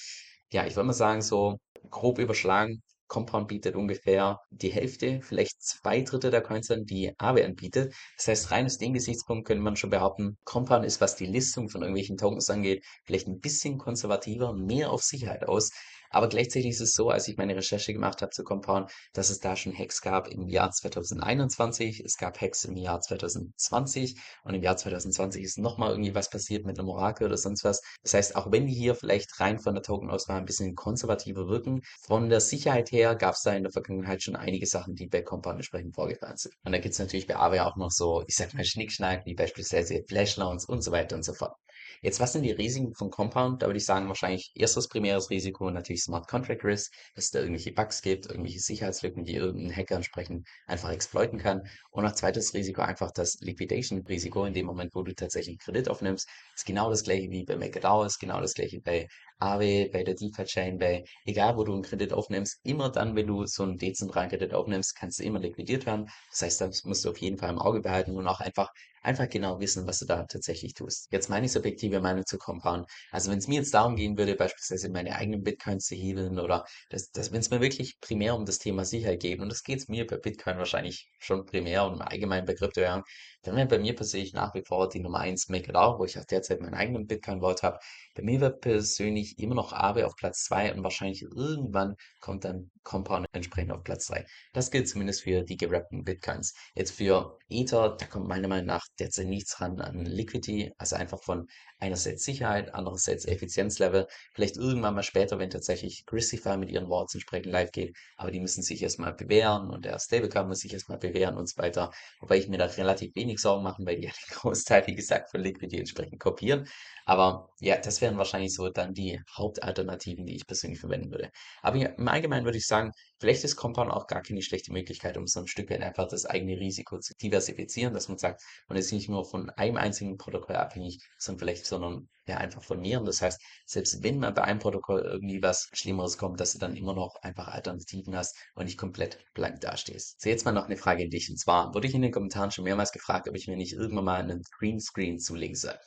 ja, 0.53 0.67
ich 0.67 0.77
würde 0.77 0.87
mal 0.87 0.93
sagen, 0.93 1.21
so 1.23 1.59
grob 1.91 2.19
überschlagen, 2.19 2.83
Compound 3.09 3.49
bietet 3.49 3.77
ungefähr 3.77 4.41
die 4.51 4.71
Hälfte, 4.71 5.21
vielleicht 5.23 5.63
zwei 5.63 6.03
Drittel 6.03 6.31
der 6.31 6.43
Coins 6.43 6.71
an, 6.71 6.85
die 6.85 7.13
Aave 7.19 7.45
anbietet. 7.45 7.95
Das 8.17 8.29
heißt, 8.29 8.51
rein 8.51 8.67
aus 8.67 8.79
dem 8.79 8.95
Gesichtspunkt 8.95 9.47
könnte 9.47 9.63
man 9.63 9.77
schon 9.77 9.91
behaupten, 9.91 10.39
Compound 10.45 10.85
ist, 10.85 11.01
was 11.01 11.17
die 11.17 11.27
Listung 11.27 11.69
von 11.69 11.83
irgendwelchen 11.83 12.17
Tokens 12.17 12.51
angeht, 12.51 12.85
vielleicht 13.05 13.29
ein 13.29 13.41
bisschen 13.41 13.79
konservativer, 13.79 14.53
mehr 14.55 14.91
auf 14.91 15.03
Sicherheit 15.03 15.49
aus. 15.49 15.71
Aber 16.11 16.29
gleichzeitig 16.29 16.71
ist 16.71 16.81
es 16.81 16.95
so, 16.95 17.11
als 17.11 17.29
ich 17.29 17.37
meine 17.37 17.57
Recherche 17.57 17.93
gemacht 17.93 18.23
habe 18.23 18.31
zu 18.31 18.45
Compound, 18.45 18.91
dass 19.13 19.31
es 19.31 19.41
da 19.41 19.57
schon 19.57 19.77
Hacks 19.77 20.01
gab 20.01 20.29
im 20.29 20.49
Jahr 20.49 20.71
2021, 20.71 22.01
es 22.05 22.17
gab 22.17 22.41
Hacks 22.41 22.65
im 22.65 22.77
Jahr 22.77 23.01
2020 23.01 24.19
und 24.45 24.55
im 24.55 24.63
Jahr 24.63 24.77
2020 24.77 25.43
ist 25.43 25.59
nochmal 25.59 25.91
irgendwie 25.91 26.15
was 26.15 26.31
passiert 26.31 26.65
mit 26.65 26.79
einem 26.79 26.89
Orakel 26.89 27.27
oder 27.27 27.37
sonst 27.37 27.65
was. 27.65 27.81
Das 28.03 28.15
heißt, 28.15 28.37
auch 28.37 28.51
wenn 28.53 28.67
die 28.67 28.75
hier 28.75 28.95
vielleicht 28.95 29.41
rein 29.41 29.59
von 29.59 29.75
der 29.75 29.83
Tokenauswahl 29.83 30.39
ein 30.39 30.45
bisschen 30.45 30.75
konservativer 30.75 31.49
wirken, 31.49 31.83
von 32.07 32.29
der 32.29 32.41
Sicherheit 32.41 32.91
her 32.93 33.15
gab 33.15 33.35
es 33.35 33.43
da 33.43 33.53
in 33.53 33.63
der 33.63 33.73
Vergangenheit 33.73 34.23
schon 34.23 34.37
einige 34.37 34.67
Sachen, 34.67 34.95
die 34.95 35.07
bei 35.07 35.23
Compound 35.23 35.57
entsprechend 35.57 35.95
vorgefallen 35.95 36.37
sind. 36.37 36.55
Und 36.65 36.73
da 36.73 36.79
gibt 36.79 36.93
es 36.93 36.99
natürlich 36.99 37.27
bei 37.27 37.37
Aave 37.37 37.65
auch 37.65 37.77
noch 37.77 37.91
so, 37.91 38.25
ich 38.27 38.37
sag 38.37 38.55
mal, 38.55 38.65
Schnickschnack, 38.65 39.27
wie 39.27 39.35
beispielsweise 39.35 40.03
Flashlounds 40.09 40.67
und 40.67 40.83
so 40.83 40.93
weiter 40.93 41.17
und 41.17 41.25
so 41.25 41.35
fort. 41.35 41.55
Jetzt, 42.03 42.21
was 42.21 42.33
sind 42.33 42.43
die 42.43 42.53
Risiken 42.53 42.95
von 42.95 43.11
Compound? 43.11 43.63
Da 43.63 43.67
würde 43.67 43.79
ich 43.79 43.85
sagen, 43.85 44.09
wahrscheinlich 44.09 44.53
erstes 44.55 44.89
primäres 44.89 45.31
Risiko 45.31 45.71
natürlich 45.71 46.03
Smart 46.03 46.29
Contract 46.29 46.65
Risk, 46.65 46.93
dass 47.15 47.27
es 47.27 47.31
da 47.31 47.41
irgendwelche 47.41 47.73
Bugs 47.73 48.03
gibt, 48.03 48.27
irgendwelche 48.27 48.61
Sicherheitslücken, 48.61 49.25
die 49.25 49.35
irgendein 49.35 49.75
Hacker 49.75 49.97
entsprechend 49.97 50.47
einfach 50.67 50.91
exploiten 50.91 51.39
kann. 51.39 51.63
Und 51.91 52.05
noch 52.05 52.13
zweites 52.15 52.55
Risiko 52.55 52.83
einfach 52.83 53.11
das 53.13 53.39
Liquidation-Risiko 53.41 54.45
in 54.45 54.55
dem 54.55 54.67
Moment, 54.67 54.95
wo 54.95 55.03
du 55.03 55.15
tatsächlich 55.15 55.55
einen 55.55 55.59
Kredit 55.59 55.89
aufnimmst. 55.89 56.29
ist 56.55 56.67
genau 56.67 56.91
das 56.91 57.03
gleiche 57.03 57.31
wie 57.31 57.45
bei 57.45 57.57
MakerDAO, 57.57 58.05
ist 58.05 58.19
genau 58.19 58.41
das 58.41 58.55
gleiche 58.55 58.81
bei 58.81 59.09
Aave, 59.39 59.91
bei 59.93 60.03
der 60.03 60.15
DeFi-Chain, 60.15 60.79
bei 60.79 61.05
egal 61.25 61.57
wo 61.57 61.65
du 61.65 61.75
einen 61.75 61.83
Kredit 61.83 62.13
aufnimmst, 62.13 62.61
immer 62.65 62.91
dann, 62.91 63.17
wenn 63.17 63.27
du 63.27 63.45
so 63.47 63.63
einen 63.63 63.77
dezentralen 63.77 64.31
Kredit 64.31 64.55
aufnimmst, 64.55 64.97
kannst 64.97 65.19
du 65.19 65.25
immer 65.25 65.39
liquidiert 65.39 65.85
werden. 65.87 66.09
Das 66.31 66.43
heißt, 66.43 66.61
das 66.61 66.85
musst 66.85 67.05
du 67.05 67.11
auf 67.11 67.19
jeden 67.19 67.37
Fall 67.39 67.51
im 67.51 67.59
Auge 67.59 67.81
behalten 67.81 68.17
und 68.17 68.27
auch 68.29 68.41
einfach 68.41 68.71
einfach 69.07 69.29
genau 69.29 69.61
wissen, 69.61 69.87
was 69.87 70.01
du 70.01 70.07
da 70.07 70.25
tatsächlich 70.25 70.75
tust. 70.75 71.09
Jetzt 71.13 71.31
meine 71.31 71.49
subjektive 71.49 72.01
Meinung 72.01 72.27
zu 72.27 72.39
Compound. 72.39 72.87
Also 73.11 73.31
wenn 73.31 73.39
es 73.39 73.49
mir 73.49 73.57
jetzt 73.61 73.73
darum 73.75 73.97
gehen 73.97 74.19
würde, 74.19 74.35
beispielsweise 74.35 74.91
meine 74.91 75.17
eigenen 75.17 75.43
Bitcoins 75.43 75.87
zu 75.87 75.95
hebeln 75.95 76.39
oder 76.39 76.65
das, 76.91 77.11
das, 77.13 77.33
wenn 77.33 77.41
es 77.41 77.51
mir 77.51 77.61
wirklich 77.61 77.99
primär 78.01 78.35
um 78.35 78.45
das 78.45 78.59
Thema 78.59 78.85
Sicherheit 78.85 79.21
geht, 79.21 79.41
und 79.41 79.49
das 79.49 79.63
geht 79.63 79.79
es 79.79 79.89
mir 79.89 80.07
bei 80.07 80.17
Bitcoin 80.19 80.59
wahrscheinlich 80.59 81.09
schon 81.19 81.47
primär 81.47 81.87
und 81.87 82.03
allgemein 82.03 82.45
bei 82.45 82.55
Kryptowährungen, 82.55 83.05
bei 83.47 83.79
mir 83.79 83.95
persönlich 83.95 84.33
nach 84.33 84.55
wie 84.55 84.63
vor 84.63 84.89
die 84.89 85.01
Nummer 85.01 85.21
1 85.21 85.49
MakerDAO, 85.49 85.99
wo 85.99 86.05
ich 86.05 86.19
auch 86.19 86.25
derzeit 86.25 86.61
meinen 86.61 86.75
eigenen 86.75 87.07
Bitcoin-Vault 87.07 87.63
habe. 87.63 87.79
Bei 88.15 88.23
mir 88.23 88.41
wird 88.41 88.61
persönlich 88.61 89.39
immer 89.39 89.55
noch 89.55 89.73
Aave 89.73 90.07
auf 90.07 90.17
Platz 90.17 90.45
2 90.45 90.75
und 90.75 90.83
wahrscheinlich 90.83 91.23
irgendwann 91.23 91.97
kommt 92.21 92.45
dann 92.45 92.71
Compound 92.83 93.27
entsprechend 93.33 93.73
auf 93.73 93.83
Platz 93.83 94.07
3. 94.07 94.25
Das 94.53 94.71
gilt 94.71 94.89
zumindest 94.89 95.23
für 95.23 95.43
die 95.43 95.57
gerappten 95.57 96.05
Bitcoins. 96.05 96.55
Jetzt 96.75 96.93
für 96.93 97.39
Ether, 97.49 97.97
da 97.99 98.07
kommt 98.07 98.29
meiner 98.29 98.49
Meinung 98.49 98.67
nach 98.67 98.87
derzeit 98.99 99.27
nichts 99.27 99.61
ran 99.61 99.81
an 99.81 100.05
Liquidity, 100.05 100.73
also 100.79 100.97
einfach 100.97 101.23
von 101.23 101.49
einerseits 101.79 102.25
Sicherheit, 102.25 102.75
andererseits 102.75 103.27
Effizienzlevel. 103.27 104.07
Vielleicht 104.33 104.57
irgendwann 104.57 104.95
mal 104.95 105.03
später, 105.03 105.39
wenn 105.39 105.51
tatsächlich 105.51 106.07
Christify 106.07 106.57
mit 106.57 106.71
ihren 106.71 106.89
Vaults 106.89 107.15
entsprechend 107.15 107.53
live 107.53 107.73
geht, 107.73 107.97
aber 108.17 108.31
die 108.31 108.41
müssen 108.41 108.63
sich 108.63 108.83
erstmal 108.83 109.13
bewähren 109.15 109.69
und 109.71 109.85
der 109.85 109.99
Stablecoin 109.99 110.49
muss 110.49 110.61
sich 110.61 110.73
erstmal 110.73 110.99
bewähren 110.99 111.37
und 111.37 111.49
so 111.49 111.59
weiter. 111.59 111.91
Wobei 112.21 112.39
ich 112.39 112.49
mir 112.49 112.59
da 112.59 112.67
relativ 112.67 113.15
wenig 113.17 113.36
Sorgen 113.37 113.63
machen, 113.63 113.87
weil 113.87 113.97
die 113.97 114.03
ja 114.07 114.11
den 114.11 114.35
Großteil, 114.37 114.87
wie 114.87 114.95
gesagt, 114.95 115.31
von 115.31 115.41
Liquidity 115.41 115.79
entsprechend 115.79 116.21
kopieren. 116.21 116.67
Aber 117.05 117.51
ja, 117.61 117.77
das 117.79 118.01
wären 118.01 118.19
wahrscheinlich 118.19 118.55
so 118.55 118.69
dann 118.69 118.93
die 118.95 119.21
Hauptalternativen, 119.37 120.27
die 120.27 120.37
ich 120.37 120.47
persönlich 120.47 120.81
verwenden 120.81 121.11
würde. 121.11 121.31
Aber 121.63 121.77
im 121.77 122.09
Allgemeinen 122.09 122.45
würde 122.45 122.59
ich 122.59 122.67
sagen, 122.67 122.93
vielleicht 123.21 123.45
ist 123.45 123.57
Compound 123.57 123.91
auch 123.91 124.07
gar 124.07 124.23
keine 124.23 124.43
schlechte 124.43 124.73
Möglichkeit, 124.73 125.17
um 125.17 125.27
so 125.27 125.41
ein 125.41 125.47
Stück 125.47 125.71
einfach 125.71 126.09
das 126.09 126.27
eigene 126.27 126.59
Risiko 126.59 126.99
zu 126.99 127.15
diversifizieren, 127.21 127.95
dass 127.95 128.09
man 128.09 128.19
sagt, 128.19 128.43
man 128.69 128.79
ist 128.79 128.93
nicht 128.93 129.09
nur 129.09 129.25
von 129.25 129.51
einem 129.51 129.77
einzigen 129.77 130.17
Protokoll 130.17 130.57
abhängig, 130.57 130.99
sondern 131.19 131.41
vielleicht, 131.41 131.67
sondern 131.67 132.09
ja 132.29 132.39
einfach 132.39 132.63
von 132.63 132.81
mehreren. 132.81 133.07
Das 133.07 133.23
heißt, 133.23 133.41
selbst 133.67 134.03
wenn 134.03 134.19
man 134.19 134.35
bei 134.35 134.43
einem 134.43 134.59
Protokoll 134.59 135.01
irgendwie 135.01 135.43
was 135.43 135.69
Schlimmeres 135.73 136.19
kommt, 136.19 136.41
dass 136.41 136.53
du 136.53 136.59
dann 136.59 136.77
immer 136.77 136.95
noch 136.95 137.17
einfach 137.23 137.49
Alternativen 137.49 138.17
hast 138.17 138.37
und 138.55 138.65
nicht 138.67 138.79
komplett 138.79 139.19
blank 139.35 139.61
dastehst. 139.61 140.21
So, 140.21 140.29
jetzt 140.29 140.45
mal 140.45 140.53
noch 140.53 140.67
eine 140.67 140.77
Frage 140.77 141.05
an 141.05 141.11
dich. 141.11 141.31
Und 141.31 141.39
zwar 141.39 141.75
wurde 141.75 141.87
ich 141.87 141.95
in 141.95 142.03
den 142.03 142.13
Kommentaren 142.13 142.51
schon 142.51 142.65
mehrmals 142.65 142.93
gefragt, 142.93 143.29
ob 143.29 143.37
ich 143.37 143.47
mir 143.49 143.57
nicht 143.57 143.73
irgendwann 143.75 144.05
mal 144.05 144.21
einen 144.21 144.43
Greenscreen 144.59 145.19
zulegen 145.19 145.57
soll. 145.57 145.79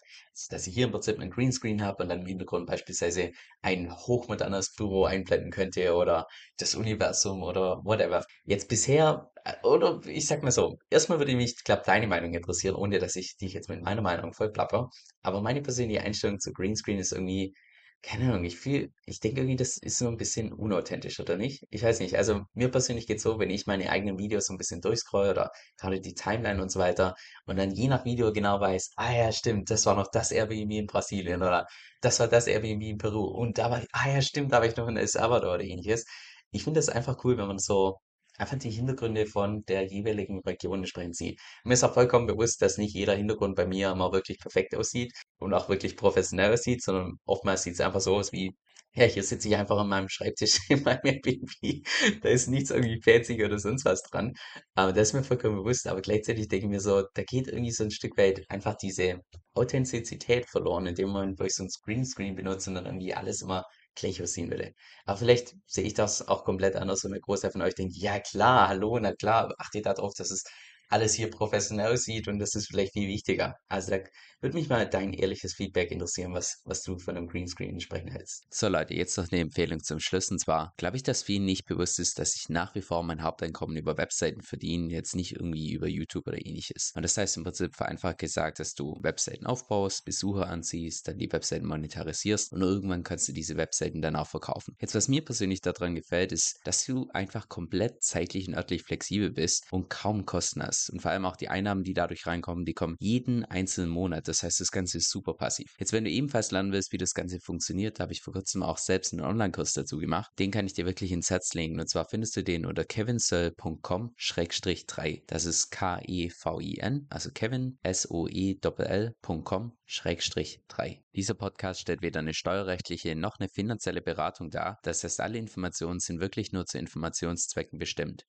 Dass 0.50 0.68
ich 0.68 0.74
hier 0.74 0.86
im 0.86 0.92
Prinzip 0.92 1.20
einen 1.20 1.32
Greenscreen 1.32 1.84
habe 1.84 2.04
und 2.04 2.10
dann 2.10 2.22
im 2.22 2.26
Hintergrund 2.26 2.68
beispielsweise 2.68 3.32
ein 3.62 3.92
hochmodernes 3.94 4.74
Büro 4.74 5.06
einblenden 5.06 5.52
könnte 5.52 5.94
oder 5.94 6.28
das 6.58 6.76
Universum 6.76 7.44
oder 7.44 7.84
whatever. 7.84 8.24
Jetzt 8.46 8.70
bisher, 8.70 9.30
oder 9.64 10.02
ich 10.06 10.28
sag 10.28 10.44
mal 10.44 10.52
so, 10.52 10.78
erstmal 10.90 11.20
würde 11.20 11.36
mich, 11.36 11.64
glaube 11.64 11.84
deine 11.86 12.08
Meinung 12.08 12.34
interessieren, 12.34 12.76
ohne 12.76 13.00
dass 13.00 13.16
ich 13.16 13.38
dich 13.38 13.54
jetzt 13.54 13.70
mit 13.70 13.82
meiner 13.84 14.02
Meinung 14.02 14.34
voll 14.34 14.52
plapper. 14.52 14.90
Aber 15.22 15.42
meine 15.42 15.62
persönliche 15.62 16.02
Einstellung 16.02 16.40
zu 16.40 16.52
Greenscreen 16.54 17.00
ist 17.00 17.12
irgendwie, 17.14 17.54
keine 18.02 18.30
Ahnung, 18.32 18.46
ich 18.46 18.58
fühle, 18.58 18.90
ich 19.06 19.20
denke 19.20 19.42
irgendwie, 19.42 19.58
das 19.58 19.78
ist 19.78 19.98
so 19.98 20.08
ein 20.08 20.16
bisschen 20.18 20.54
unauthentisch, 20.54 21.20
oder 21.20 21.36
nicht? 21.38 21.66
Ich 21.70 21.84
weiß 21.84 22.00
nicht. 22.00 22.16
Also 22.16 22.44
mir 22.54 22.70
persönlich 22.70 23.08
geht's 23.08 23.24
so, 23.24 23.40
wenn 23.40 23.50
ich 23.50 23.66
meine 23.68 23.90
eigenen 23.90 24.18
Videos 24.18 24.46
so 24.48 24.54
ein 24.54 24.58
bisschen 24.58 24.80
durchscrolle 24.82 25.32
oder 25.32 25.52
gerade 25.78 26.00
die 26.00 26.14
Timeline 26.14 26.62
und 26.62 26.72
so 26.72 26.80
weiter 26.80 27.16
und 27.46 27.58
dann 27.58 27.72
je 27.72 27.88
nach 27.90 28.06
Video 28.06 28.32
genau 28.32 28.60
weiß, 28.62 28.94
ah 28.96 29.12
ja, 29.14 29.32
stimmt, 29.32 29.70
das 29.70 29.86
war 29.86 29.96
noch 29.96 30.08
das 30.12 30.32
Airbnb 30.32 30.72
in 30.72 30.88
Brasilien 30.88 31.42
oder 31.42 31.68
das 32.02 32.20
war 32.22 32.28
das 32.28 32.48
Airbnb 32.48 32.84
in 32.84 32.98
Peru 32.98 33.26
und 33.26 33.58
da 33.58 33.70
war, 33.72 33.82
ah 33.92 34.10
ja, 34.10 34.22
stimmt, 34.22 34.54
da 34.54 34.60
war 34.60 34.68
ich 34.68 34.76
noch 34.78 34.88
in 34.88 34.98
El 34.98 35.08
Salvador 35.08 35.56
oder 35.56 35.64
ähnliches. 35.64 36.06
Ich 36.52 36.64
finde 36.64 36.80
das 36.80 36.90
einfach 36.90 37.24
cool, 37.26 37.38
wenn 37.38 37.48
man 37.48 37.60
so 37.60 38.00
einfach 38.40 38.58
die 38.58 38.70
Hintergründe 38.72 39.26
von 39.28 39.64
der 39.66 39.86
jeweiligen 39.88 40.40
Region 40.42 40.80
entsprechend 40.80 41.16
sieht. 41.16 41.40
Mir 41.64 41.74
ist 41.74 41.84
auch 41.84 41.94
vollkommen 41.94 42.28
bewusst, 42.28 42.62
dass 42.62 42.78
nicht 42.78 42.94
jeder 42.96 43.16
Hintergrund 43.16 43.56
bei 43.56 43.66
mir 43.68 43.92
immer 43.92 44.12
wirklich 44.12 44.40
perfekt 44.40 44.76
aussieht 44.76 45.14
und 45.40 45.54
auch 45.54 45.70
wirklich 45.70 45.96
professionell 45.98 46.54
aussieht, 46.54 46.82
sondern 46.84 47.20
oftmals 47.26 47.64
sieht 47.64 47.74
es 47.76 47.82
einfach 47.82 48.02
so 48.02 48.16
aus 48.16 48.32
wie 48.32 48.54
Ja, 48.96 49.06
hier 49.06 49.24
sitze 49.24 49.48
ich 49.48 49.56
einfach 49.56 49.78
an 49.78 49.88
meinem 49.90 50.10
Schreibtisch 50.10 50.58
in 50.70 50.82
meinem 50.84 51.02
Airbnb. 51.04 51.84
Da 52.22 52.30
ist 52.30 52.48
nichts 52.48 52.72
irgendwie 52.72 53.00
fancy 53.02 53.44
oder 53.44 53.60
sonst 53.60 53.86
was 53.86 54.02
dran. 54.04 54.34
Aber 54.76 54.94
das 54.94 55.10
ist 55.10 55.14
mir 55.14 55.24
vollkommen 55.24 55.58
bewusst. 55.58 55.88
Aber 55.88 56.02
gleichzeitig 56.02 56.48
denke 56.48 56.66
ich 56.66 56.70
mir 56.72 56.80
so, 56.82 57.04
da 57.14 57.24
geht 57.24 57.48
irgendwie 57.48 57.72
so 57.72 57.84
ein 57.84 57.92
Stück 57.92 58.18
weit 58.18 58.44
einfach 58.50 58.76
diese 58.76 59.20
Authentizität 59.54 60.48
verloren, 60.50 60.88
in 60.88 60.96
dem 60.96 61.10
Moment, 61.10 61.40
wo 61.40 61.44
ich 61.44 61.54
so 61.54 61.64
ein 61.64 61.70
Greenscreen 61.84 62.36
benutze 62.36 62.70
und 62.70 62.76
dann 62.76 62.86
irgendwie 62.86 63.14
alles 63.14 63.42
immer 63.42 63.64
gleich 63.96 64.22
aussehen 64.22 64.50
würde. 64.50 64.74
Aber 65.06 65.18
vielleicht 65.18 65.56
sehe 65.68 65.84
ich 65.86 65.94
das 65.94 66.28
auch 66.28 66.44
komplett 66.46 66.76
anders 66.76 67.04
und 67.04 67.12
der 67.12 67.22
Großteil 67.22 67.52
von 67.52 67.62
euch 67.62 67.76
denkt, 67.76 67.96
ja 67.98 68.20
klar, 68.20 68.70
hallo, 68.70 69.00
na 69.00 69.14
klar, 69.14 69.54
achtet 69.58 69.86
darauf, 69.86 70.14
dass 70.16 70.32
es 70.32 70.44
alles 70.90 71.14
hier 71.14 71.30
professionell 71.30 71.94
aussieht 71.94 72.28
und 72.28 72.40
das 72.40 72.56
ist 72.56 72.68
vielleicht 72.68 72.94
viel 72.94 73.08
wichtiger. 73.08 73.56
Also 73.68 73.92
da 73.92 74.00
würde 74.42 74.56
mich 74.56 74.70
mal 74.70 74.90
dein 74.90 75.14
ehrliches 75.14 75.54
Feedback 75.54 75.92
interessieren, 75.92 76.34
was, 76.34 76.62
was 76.64 76.82
du 76.84 76.98
von 76.98 77.18
einem 77.18 77.28
Greenscreen 77.28 77.72
entsprechend 77.72 78.12
hältst. 78.12 78.46
So 78.50 78.70
Leute, 78.70 78.94
jetzt 78.94 79.18
noch 79.18 79.30
eine 79.32 79.42
Empfehlung 79.42 79.82
zum 79.84 80.00
Schluss. 80.00 80.32
Und 80.32 80.40
zwar 80.40 80.74
glaube 80.78 80.98
ich, 80.98 81.04
dass 81.04 81.24
vielen 81.24 81.46
nicht 81.46 81.66
bewusst 81.66 82.00
ist, 82.00 82.20
dass 82.20 82.36
ich 82.36 82.50
nach 82.50 82.74
wie 82.76 82.82
vor 82.82 83.04
mein 83.04 83.22
Haupteinkommen 83.22 83.78
über 83.78 83.98
Webseiten 83.98 84.42
verdiene, 84.42 84.92
jetzt 84.92 85.16
nicht 85.16 85.34
irgendwie 85.34 85.74
über 85.74 85.88
YouTube 85.88 86.28
oder 86.28 86.38
ähnliches. 86.38 86.92
Und 86.96 87.04
das 87.04 87.18
heißt 87.18 87.38
im 87.38 87.44
Prinzip 87.44 87.76
vereinfacht 87.76 88.18
gesagt, 88.18 88.60
dass 88.60 88.74
du 88.74 88.98
Webseiten 89.02 89.46
aufbaust, 89.46 90.06
Besucher 90.06 90.48
anziehst, 90.48 91.08
dann 91.08 91.18
die 91.18 91.32
Webseiten 91.32 91.68
monetarisierst 91.68 92.54
und 92.54 92.62
irgendwann 92.62 93.04
kannst 93.04 93.28
du 93.28 93.34
diese 93.34 93.58
Webseiten 93.58 94.02
dann 94.02 94.16
auch 94.16 94.28
verkaufen. 94.28 94.76
Jetzt, 94.80 94.96
was 94.96 95.08
mir 95.08 95.24
persönlich 95.24 95.62
daran 95.62 95.96
gefällt, 95.96 96.32
ist, 96.32 96.60
dass 96.64 96.86
du 96.86 97.10
einfach 97.14 97.50
komplett 97.50 98.04
zeitlich 98.04 98.48
und 98.48 98.56
örtlich 98.56 98.84
flexibel 98.84 99.32
bist 99.32 99.66
und 99.72 99.90
kaum 99.90 100.26
Kosten 100.26 100.64
hast. 100.64 100.79
Und 100.88 101.02
vor 101.02 101.12
allem 101.12 101.26
auch 101.26 101.36
die 101.36 101.50
Einnahmen, 101.50 101.84
die 101.84 101.94
dadurch 101.94 102.26
reinkommen, 102.26 102.64
die 102.64 102.74
kommen 102.74 102.96
jeden 103.00 103.44
einzelnen 103.44 103.90
Monat. 103.90 104.30
Das 104.30 104.44
heißt, 104.44 104.62
das 104.62 104.72
Ganze 104.72 105.00
ist 105.00 105.10
super 105.10 105.34
passiv. 105.34 105.76
Jetzt, 105.80 105.92
wenn 105.92 106.06
du 106.06 106.10
ebenfalls 106.10 106.52
lernen 106.52 106.72
willst, 106.72 106.94
wie 106.94 106.98
das 106.98 107.14
Ganze 107.14 107.40
funktioniert, 107.40 108.00
da 108.00 108.04
habe 108.04 108.14
ich 108.14 108.22
vor 108.22 108.34
kurzem 108.34 108.64
auch 108.64 108.78
selbst 108.78 109.12
einen 109.14 109.26
Online-Kurs 109.26 109.74
dazu 109.74 109.98
gemacht. 109.98 110.32
Den 110.40 110.52
kann 110.52 110.66
ich 110.66 110.74
dir 110.74 110.86
wirklich 110.86 111.12
ins 111.12 111.30
Herz 111.30 111.54
legen. 111.54 111.78
Und 111.80 111.90
zwar 111.90 112.06
findest 112.06 112.38
du 112.38 112.44
den 112.44 112.66
unter 112.66 112.86
kevinsoe.com-3. 112.86 115.24
Das 115.28 115.46
ist 115.46 115.72
K-E-V-I-N, 115.72 117.08
also 117.10 117.32
Kevin, 117.32 117.78
S-O-E-L.com 117.84 119.74
3. 119.90 121.02
Dieser 121.16 121.34
Podcast 121.34 121.82
stellt 121.82 122.04
weder 122.04 122.20
eine 122.20 122.36
steuerrechtliche 122.36 123.16
noch 123.16 123.40
eine 123.40 123.50
finanzielle 123.50 124.02
Beratung 124.02 124.52
dar. 124.52 124.78
Das 124.84 125.04
heißt, 125.04 125.20
alle 125.20 125.40
Informationen 125.40 126.00
sind 126.00 126.22
wirklich 126.22 126.52
nur 126.52 126.66
zu 126.66 126.78
Informationszwecken 126.78 127.80
bestimmt. 127.80 128.24